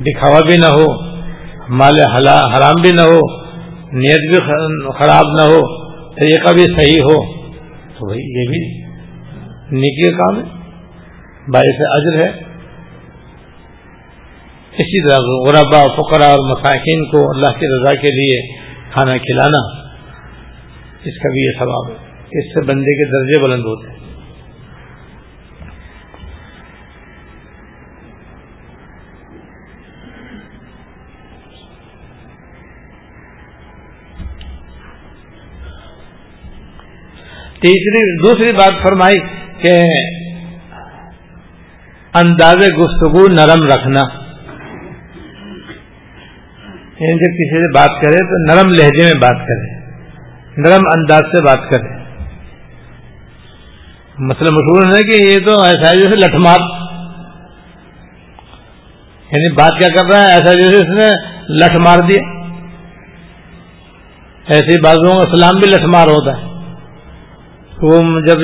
[0.00, 1.02] دکھاوا بھی نہ ہو،
[1.68, 3.40] مال حرام بھی نہ ہو،
[3.92, 4.38] نیت بھی
[4.98, 7.32] خراب نہ ہو، طریقہ بھی صحیح ہو،
[7.98, 8.80] تو بھائی یہ بھی
[9.78, 10.60] نیکی کا کام ہے۔
[11.48, 12.49] باعث اجر ہے۔
[14.72, 18.56] اسی طرح غربا فقرا اور مساکین کو اللہ کی رضا کے لیے
[18.92, 19.90] کھانا کھلانا،
[21.04, 24.00] اس کا بھی یہ ثواب ہے۔ اس سے بندے کے درجے بلند ہوتے ہیں۔
[37.60, 39.20] تیسری، دوسری بات فرمائی
[39.62, 39.78] کہ
[42.14, 44.19] انداز گفتگو نرم رکھنا۔
[47.00, 49.80] یعنی جب کسی سے بات کرے تو نرم لہجے میں بات کرے،
[50.56, 52.00] نرم انداز سے بات کرے۔
[54.18, 56.90] مسئلہ مشہور ہے کہ یہ تو ایسا جیسے لٹ مار
[59.32, 61.06] یعنی بات کیا کر رہا ہے؟ ایسا جیسے اس نے
[61.54, 62.40] لٹ مار دیا
[64.46, 66.46] ایسے بازوں کا سلام بھی لٹ مار ہوتا ہے۔
[67.82, 68.36] وہ جب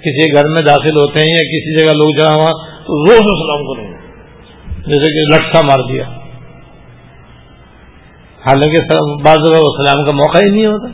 [0.00, 3.74] کسی گھر میں داخل ہوتے ہیں یا کسی جگہ لوگ جہاں ہوا، تو روز سلام
[3.74, 3.98] کریں۔ گے
[4.86, 6.23] جیسے کہ لٹکا مار دیا۔
[8.46, 10.86] حالانکہ بعض سلام کا موقع ہی نہیں ہوتا۔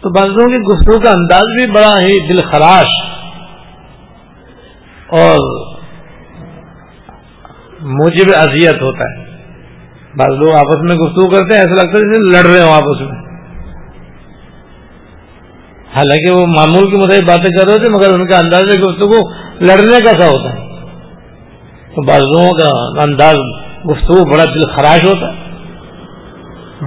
[0.00, 3.10] تو بعضوں کی گفتگو کا انداز بھی بڑا ہی دل خراش۔
[5.20, 5.66] اور
[7.80, 9.24] موجب اذیت ہوتا ہے۔
[10.18, 13.00] بعض لوگ آپس میں گفتگو کرتے ہیں، ایسا لگتا ہے جیسے لڑ رہے ہوں آپس
[13.00, 13.30] میں۔
[15.96, 20.04] حالانکہ وہ معمول کے مطابق باتیں کر رہے تھے مگر ان کا انداز گفتگو لڑنے
[20.04, 20.68] کا سا ہوتا ہے۔
[21.94, 23.34] تو بعضوں کا انداز
[23.90, 25.39] گفتگو بڑا دل خراش ہوتا ہے۔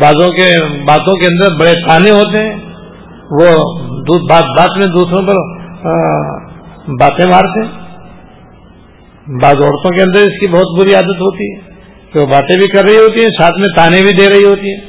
[0.02, 2.56] بعضوں کے باتوں کے اندر بڑے تانے ہوتے ہیں۔
[3.32, 3.74] وہ
[4.30, 5.36] بات بات میں دوسروں پر
[7.00, 7.72] باتیں مارتے ہیں۔
[9.28, 11.74] بعض عورتوں کے اندر اس کی بہت بری عادت ہوتی ہے۔
[12.14, 14.74] کہ وہ باتیں بھی کر رہی ہوتی ہیں، ساتھ میں تانے بھی دے رہی ہوتی
[14.74, 14.82] ہیں۔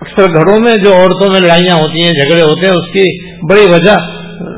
[0.00, 3.72] اکثر گھروں میں جو عورتوں میں لڑائیاں ہوتی ہیں، جھگڑے ہوتے ہیں، اس کی بڑی
[3.72, 3.96] وجہ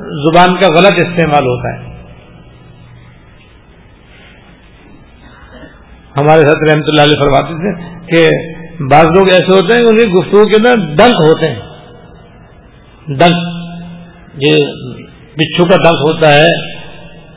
[0.03, 1.88] زبان کا غلط استعمال ہوتا ہے۔
[6.19, 7.73] ہمارے ساتھ رحمت اللہ علیہ فرماتے تھے
[8.07, 8.29] کہ
[8.91, 11.61] بعض لوگ ایسے ہوتے ہیں کہ ان کی گفتگو کے اندر ڈنک ہوتے ہیں۔
[13.07, 13.59] ڈنک
[14.35, 14.57] یہ
[15.37, 16.47] بچھو کا ڈنک ہوتا ہے،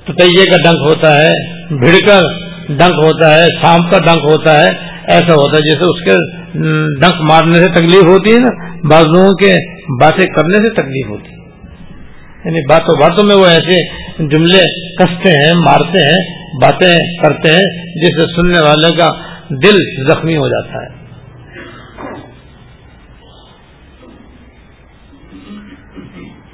[0.03, 1.29] تتیے کا ڈنک ہوتا ہے،
[1.75, 2.21] بھیڑ کا
[2.67, 4.67] ڈنک ہوتا ہے، سانپ کا ڈنک ہوتا ہے،
[5.07, 6.15] ایسا ہوتا ہے جیسے اس کے
[7.01, 9.55] ڈنک مارنے سے تکلیف ہوتی ہے نا، بعض لوگوں کے
[10.01, 11.41] باتیں کرنے سے تکلیف ہوتی ہے۔
[12.45, 13.83] یعنی باتوں باتوں میں وہ ایسے
[14.27, 14.63] جملے
[14.95, 19.07] کستے ہیں، مارتے ہیں باتیں کرتے ہیں جس سے سننے والے کا
[19.49, 21.01] دل زخمی ہو جاتا ہے۔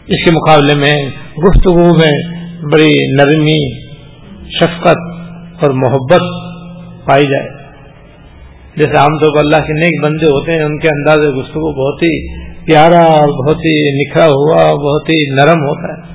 [0.08, 1.06] اس کے مقابلے میں
[1.38, 3.80] گفتگو میں بڑی نرمی،
[4.46, 4.98] شفقت
[5.64, 6.48] اور محبت
[7.06, 7.50] پائی جائے۔
[8.76, 12.04] جیسے عام طور پر اللہ کے نیک بندے ہوتے ہیں، ان کے انداز گفتگو بہت
[12.04, 16.07] ہی پیارا اور بہت ہی نکھرا ہوا، بہت ہی نرم ہوتا ہے۔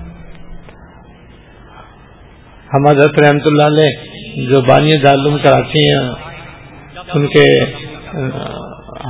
[2.73, 6.05] ہم حضرت رحمت اللہ علیہ جو بانی دارالعلوم کراچی ہیں،
[7.15, 7.43] ان کے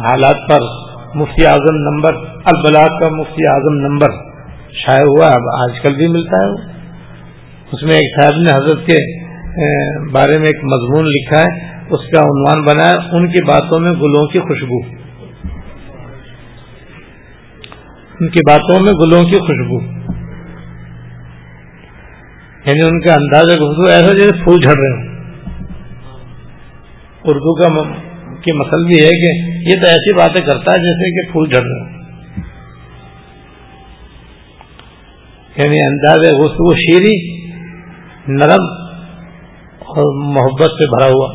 [0.05, 0.65] حالات پر
[1.15, 2.19] مفتی اعظم نمبر،
[2.53, 4.17] البلاغ کا مفتی اعظم نمبر
[4.79, 6.51] شائع ہوا اب آج کل بھی ملتا ہے
[7.73, 8.99] اس میں ایک صاحب نے حضرت کے
[10.13, 11.55] بارے میں ایک مضمون لکھا ہے،
[11.91, 14.81] اس کا عنوان بنایا ان کی باتوں میں گلوں کی خوشبو۔
[18.21, 19.81] ان کی باتوں میں گلوں کی خوشبو۔
[22.67, 25.11] یعنی ان کا انداز گفتگو ایسا جیسے پھول جھڑ رہے ہیں
[27.25, 27.83] اردو کا
[28.45, 29.33] کی مسل بھی ہے کہ
[29.71, 32.03] یہ تو ایسی باتیں کرتا ہے جیسے کہ پھول جھڑ رہے ہیں
[35.57, 37.43] یعنی انداز گفتگو شیریں
[38.29, 38.67] نرم
[39.81, 41.29] اور محبت سے بھرا ہوا۔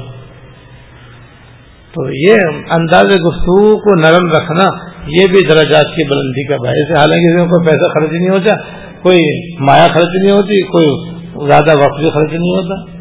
[1.93, 2.37] تو یہ
[2.69, 4.65] انداز گفتگو کو نرم رکھنا
[5.07, 8.55] یہ بھی درجات کی بلندی کا باعث ہے۔ حالانکہ کوئی پیسہ خرچ نہیں ہوتا،
[9.01, 12.97] کوئی مایا خرچ نہیں ہوتی، کوئی زیادہ وقت بھی خرچ نہیں ہوتا۔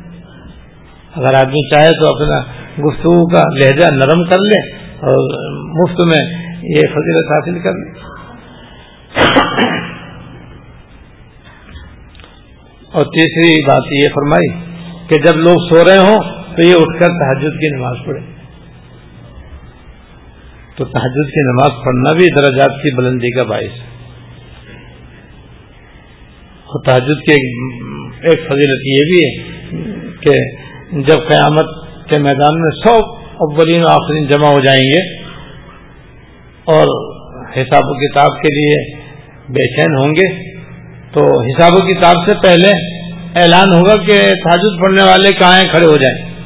[1.15, 2.41] اگر آدمی چاہے تو اپنا
[2.89, 8.17] گفتگو کا لہجہ نرم کر لے اور مفت میں یہ فضیلت حاصل کر لے۔
[12.93, 14.77] اور تیسری بات یہ فرمائی
[15.09, 16.21] کہ جب لوگ سو رہے ہوں
[16.57, 18.21] تو یہ اٹھ کر تحجد کی نماز پڑھے
[20.77, 23.97] تو تحجد کی نماز پڑھنا بھی درجات کی بلندی کا باعث ہے۔
[26.67, 27.35] اور تحجد کی
[28.27, 29.57] ایک فضیلت یہ بھی ہے
[30.21, 30.35] کہ
[31.01, 35.15] جب قیامت کے میدان میں سو اولین و آخرین جمع ہو جائیں گے
[36.75, 37.13] اور
[37.53, 38.95] حساب و کتاب کے لیے
[39.49, 40.57] بے چین ہوں گے،
[41.13, 42.69] تو حساب و کتاب سے پہلے
[43.43, 46.37] اعلان ہوگا کہ تاجد پڑھنے والے کہاں کھڑے ہو جائیں۔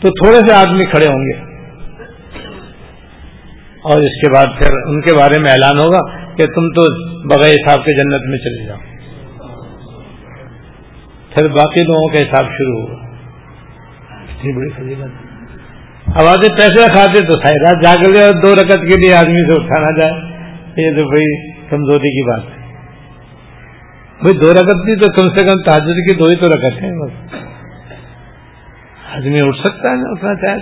[0.00, 1.54] تو تھوڑے سے آدمی کھڑے ہوں گے۔
[3.82, 6.82] اور اس کے بعد پھر ان کے بارے میں اعلان ہوگا۔ کہ تم تو
[7.28, 8.78] بغیر حساب کے جنت میں چلے جاؤ۔
[11.30, 13.04] پھر باقی لوگوں کا حساب شروع ہوگا
[14.20, 18.96] اتنی بڑی فضیلت اب آتے پیسے کھاتے تو سائے جاگ لے اور دو رکعت کے
[19.00, 20.12] لیے آدمی سے اٹھانا جائے۔
[20.76, 22.62] یہ تو بھائی کمزوری کی بات ہے۔
[24.20, 26.90] بھائی دو رکت تھی تو کم سے کم تاجر کی دو ہی تو رکت ہے
[27.00, 27.34] بس
[29.16, 30.56] آدمی اٹھ سکتا ہے نا اٹھنا چاہے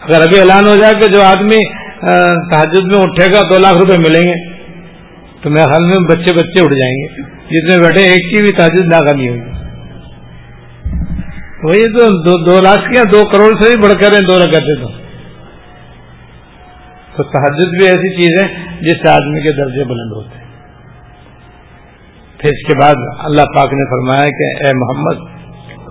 [0.00, 3.78] اگر ابھی اعلان ہو جائے کہ جو آدمی ہاں، تحجد میں اٹھے گا، دو لاکھ
[3.78, 4.54] روپے ملیں گے۔
[5.42, 8.84] تو میرے خیال میں بچے بچے اٹھ جائیں گے۔ جتنے بیٹھے ایک کی بھی تاجد
[8.84, 9.54] نہ کرنی ہوگی
[11.62, 14.88] وہی تو دو دو لاکھ کیا دو کروڑ سے بھی بڑھ کر دو رکھتے تو۔
[17.16, 20.44] تو تحجد بھی ایسی چیز ہے جس سے آدمی کے درجے بلند ہوتے ہیں۔
[22.38, 25.20] پھر اس کے بعد اللہ پاک نے فرمایا کہ اے محمد،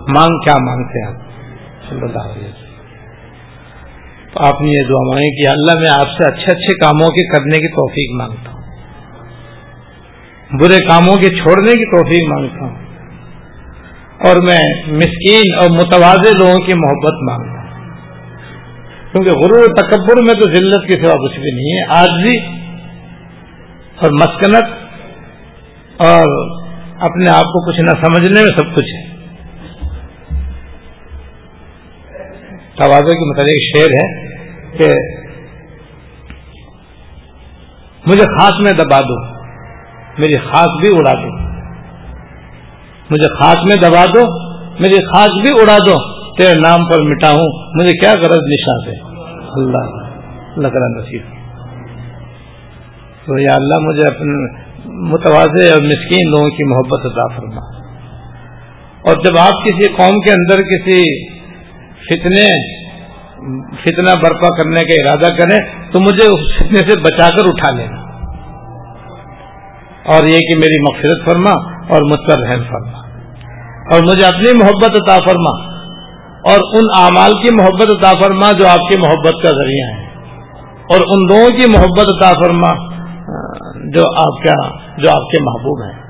[0.08, 1.14] مانگ کیا مانگتے ہیں
[1.90, 2.63] صلی اللہ علیہ وسلم۔
[4.34, 7.28] تو آپ نے یہ دعا مانگی کہ اللہ میں آپ سے اچھے اچھے کاموں کے
[7.28, 8.60] کرنے کی توفیق مانگتا ہوں۔
[10.52, 12.84] برے کاموں کے چھوڑنے کی توفیق مانگتا ہوں۔
[14.26, 17.96] اور میں مسکین اور متوازے لوگوں کی محبت مانگتا ہوں۔
[19.12, 22.08] کیونکہ غرور تکبر میں تو ذلت کے سوا کچھ بھی نہیں ہے۔ آج
[23.96, 24.64] اور مسکنت
[26.06, 26.50] اور
[27.00, 29.13] اپنے آپ کو کچھ نہ سمجھنے میں سب کچھ ہے۔
[32.76, 34.26] توازے کے مطابق ایک شعر ہے
[34.78, 34.90] کہ
[38.06, 39.34] مجھے خاص میں دبا دو،
[40.18, 41.38] میری خاص بھی اڑا دو۔
[43.10, 47.70] مجھے خاص میں دبا دو، میری خاص بھی اڑا دو۔ تیرے نام پر مٹا ہوں
[47.74, 48.90] مجھے کیا غرض نشا سے
[49.60, 50.04] اللہ
[50.56, 51.22] اللہ نصیب۔
[53.26, 57.84] تو یا اللہ مجھے اپنے متوازے اور مسکین لوگوں کی محبت عطا فرما۔
[59.00, 61.33] اور جب آپ کسی قوم کے اندر کسی
[62.10, 62.74] فتنے،
[63.82, 68.04] فتنہ برپا کرنے کا ارادہ کریں تو مجھے اس فتنے سے بچا کر اٹھا لینا۔
[70.14, 71.50] اور یہ کہ میری مغفرت فرما
[71.94, 72.98] اور مجھ پر رحم فرما۔
[73.94, 75.74] اور مجھے اپنی محبت عطا فرما۔
[76.50, 80.04] اور ان اعمال کی محبت عطا فرما جو آپ کی محبت کا ذریعہ ہے۔
[80.68, 82.94] اور ان لوگوں کی محبت عطا فرما
[83.74, 86.04] جو آپ کا، جو آپ کے محبوب ہیں۔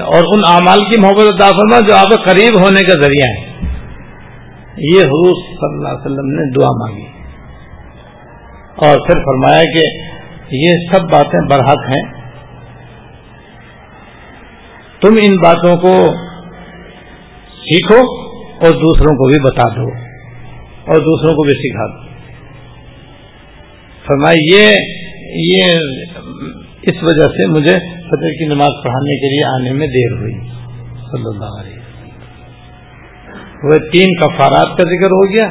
[0.00, 3.49] اور ان اعمال کی محبت عطا فرما جو آپ کے قریب ہونے کا ذریعہ ہے۔
[4.80, 7.06] یہ حضور صلی اللہ علیہ وسلم نے دعا مانگی
[8.76, 9.84] اور پھر فرمایا کہ
[10.50, 12.20] یہ سب باتیں برحق ہیں۔
[15.00, 16.14] تم ان باتوں کو
[17.56, 19.88] سیکھو اور دوسروں کو بھی بتا دو
[20.86, 22.08] اور دوسروں کو بھی سکھا دو۔
[24.06, 24.76] فرمائی یہ
[25.34, 25.64] یہ
[26.82, 30.34] اس وجہ سے مجھے فطر کی نماز پڑھانے کے لیے آنے میں دیر ہوئی۔
[31.10, 31.79] صلی اللہ علیہ
[33.64, 35.48] وہ تین کفارات کا ذکر ہو گیا،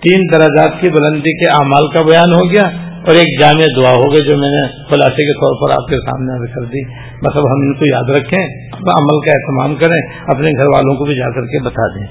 [0.00, 4.30] تین درجات کی بلندی کے اعمال کا بیان ہو گیا اور ایک جامع دعا ہوگی
[4.30, 6.84] جو میں نے خلاصے کے طور پر آپ کے سامنے کر دی۔
[7.14, 11.04] مطلب ہم ان کو یاد رکھیں اپنا عمل کا اہتمام کریں، اپنے گھر والوں کو
[11.04, 12.06] بھی جا کر کے بتا دیں۔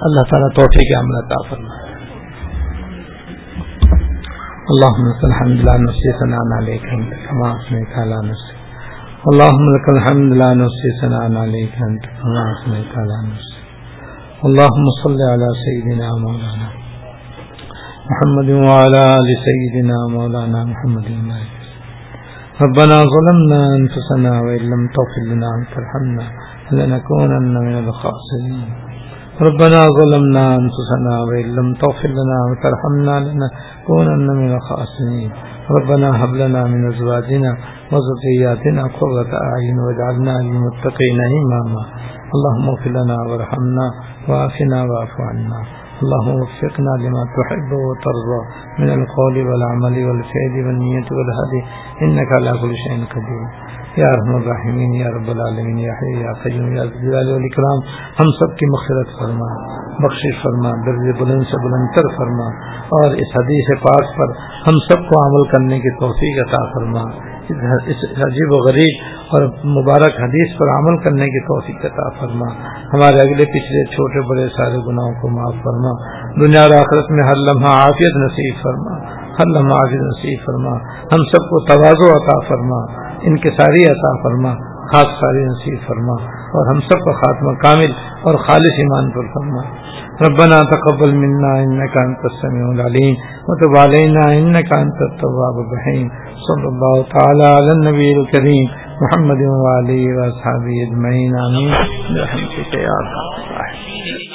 [0.00, 1.96] اللہ تعالیٰ توفیق کے عمل عطا فرمائے۔
[4.74, 8.56] اللهم لك الحمد لا نحصي ثناء عليك انت كما اثنيت على نفسك
[9.26, 13.55] اللهم لك الحمد لا نحصي ثناء عليك انت كما اثنيت على نفسك
[14.44, 16.68] اللهم صل على سيدنا مولانا
[18.10, 21.06] محمد وعلى ال سيدنا مولانا محمد
[22.64, 26.24] ربنا ظلمنا انفسنا وان لم تغفر لنا وترحمنا
[26.76, 28.68] لنكونن من الخاسرين.
[29.46, 35.30] ربنا ظلمنا انفسنا وان لم تغفر لنا وترحمنا لنكونن من الخاسرين.
[35.76, 37.50] ربنا هب لنا من ازواجنا
[37.92, 41.82] وذرياتنا قرة اعين واجعلنا للمتقين اماما
[42.34, 43.86] اللهم اغفر لنا وارحمنا
[44.28, 45.60] وعافنا واعف عنا.
[46.02, 48.40] اللهم وفقنا لما تحب وترضى.
[48.78, 51.62] من القول والعمل والفعل والنية والهدي.
[52.02, 53.75] إنك على كل شيء قدير.
[53.96, 57.78] یا رحم الرحمین یا رب العالمین، یا حی، یا قیوم، یا جلال والاکرام،
[58.20, 59.48] ہم سب کی مغفرت فرما،
[59.98, 62.48] بخشش فرما درج بلند سے بلند تر فرما،
[62.98, 64.28] اور اس حدیث پاک پر
[64.68, 67.26] ہم سب کو عمل کرنے کی توفیق عطا فرما۔
[67.86, 72.46] اس عجیب و غریب اور مبارک حدیث پر عمل کرنے کی توفیق عطا فرما۔
[72.92, 75.92] ہمارے اگلے پچھلے چھوٹے بڑے سارے گناہوں کو معاف فرما۔
[76.46, 81.24] دنیا اور آخرت میں ہر لمحہ عافیت نصیب فرما۔ ہر لمحہ عافیت نصیب فرما۔ ہم
[81.32, 84.52] سب کو توازو عطا فرما۔ ان کے ساری عطا فرما،
[84.92, 86.14] خاص ساری نصیب فرما
[86.58, 87.90] اور ہم سب کا خاتمہ کامل
[88.22, 89.62] اور خالص ایمان پر فرما۔
[90.26, 93.14] ربنا تقبل منا انك انت السميع العليم
[93.48, 98.66] وتب علينا انك انت التواب الرحيم صلى الله تعالى على النبي الكريم
[99.02, 101.74] محمد وعلى اله وصحبه اجمعين امين
[102.14, 104.25] برحمتك يا ارحم الراحمين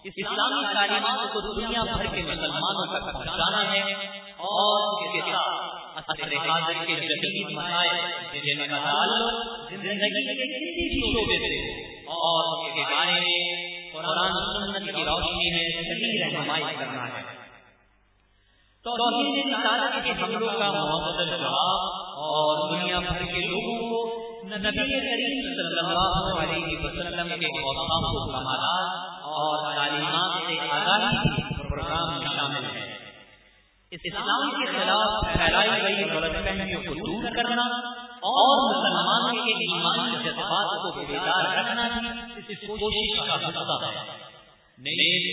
[0.00, 3.80] اس اسلامی تعلیمات کو دنیا بھر کے مسلمانوں تک پہنچانا ہے
[4.44, 9.36] اور اس کے ساتھ اثر حاضر کے جدید مسائل جن کا تعلق
[9.82, 11.58] زندگی کے کسی بھی شعبے سے
[12.14, 13.36] اور اس کے بارے میں
[13.92, 17.22] قرآن سنت کی روشنی میں صحیح رہنمائی کرنا ہے
[18.84, 18.90] تو
[20.02, 21.80] کے حملوں کا محبت جواب
[22.26, 23.89] اور دنیا بھر کے لوگوں کو
[24.44, 32.18] نبی کریم صلی اللہ علیہ وسلم کے اوسام و کمالات اور تعلیمات سے آگاہی پروگرام
[32.18, 32.86] میں شامل ہے
[33.92, 37.66] اسلام کے خلاف پھیلائی گئی غلط فہمیوں کو دور کرنا
[38.22, 42.08] اور مسلمانوں کے ایمان جذبات کو بیدار رکھنا بھی
[42.48, 44.02] اس کوشش کا حصہ ہے۔
[44.78, 45.24] نیز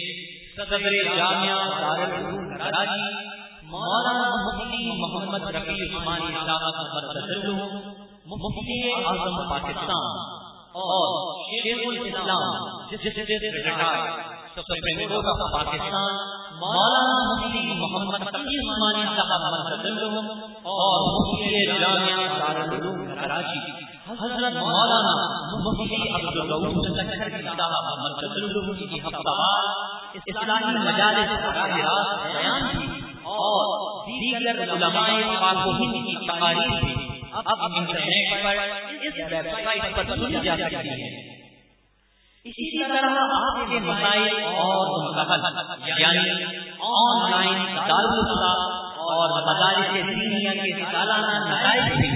[0.56, 7.87] صدر جامعہ دارالعلوم کراچی مولانا مفتی محمد رفیع عثمانی صاحب کا مقدس
[8.30, 10.16] مفتی اعظم پاکستان
[10.80, 11.12] اور
[11.44, 12.42] شیخ الاسلام
[14.56, 16.18] سپریم کورٹ آف پاکستان،
[16.62, 19.42] مولانا مفتی محمد تقی عثمانی صاحب
[20.74, 23.60] اور مفتی جامعہ دارالعلوم کراچی،
[24.10, 25.16] حضرت مولانا
[25.64, 26.86] مفتی عبد الرؤوف
[27.58, 28.34] صاحب مرکز
[28.82, 29.70] کی ہفتہ وار،
[30.24, 32.88] اسلامی مجالس براہ راست بیان کی
[33.36, 33.64] اور
[34.08, 38.56] دیگر علماء پاک و ہند کی تقاریر بھی اب انٹرنیٹ پر
[39.02, 41.10] اس ویب سائٹ پر سنی جا سکتی ہے۔
[42.46, 46.32] اسی طرح آپ کے مسائل اور مسائل یعنی
[46.90, 48.52] آن لائن دارالفتا
[49.08, 52.10] اور مدارس دینیا کے سالانہ نتائج بھی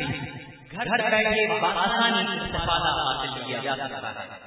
[0.72, 4.41] گھر بیٹھے بآسانی استفادہ حاصل کیا جا سکتا ہے۔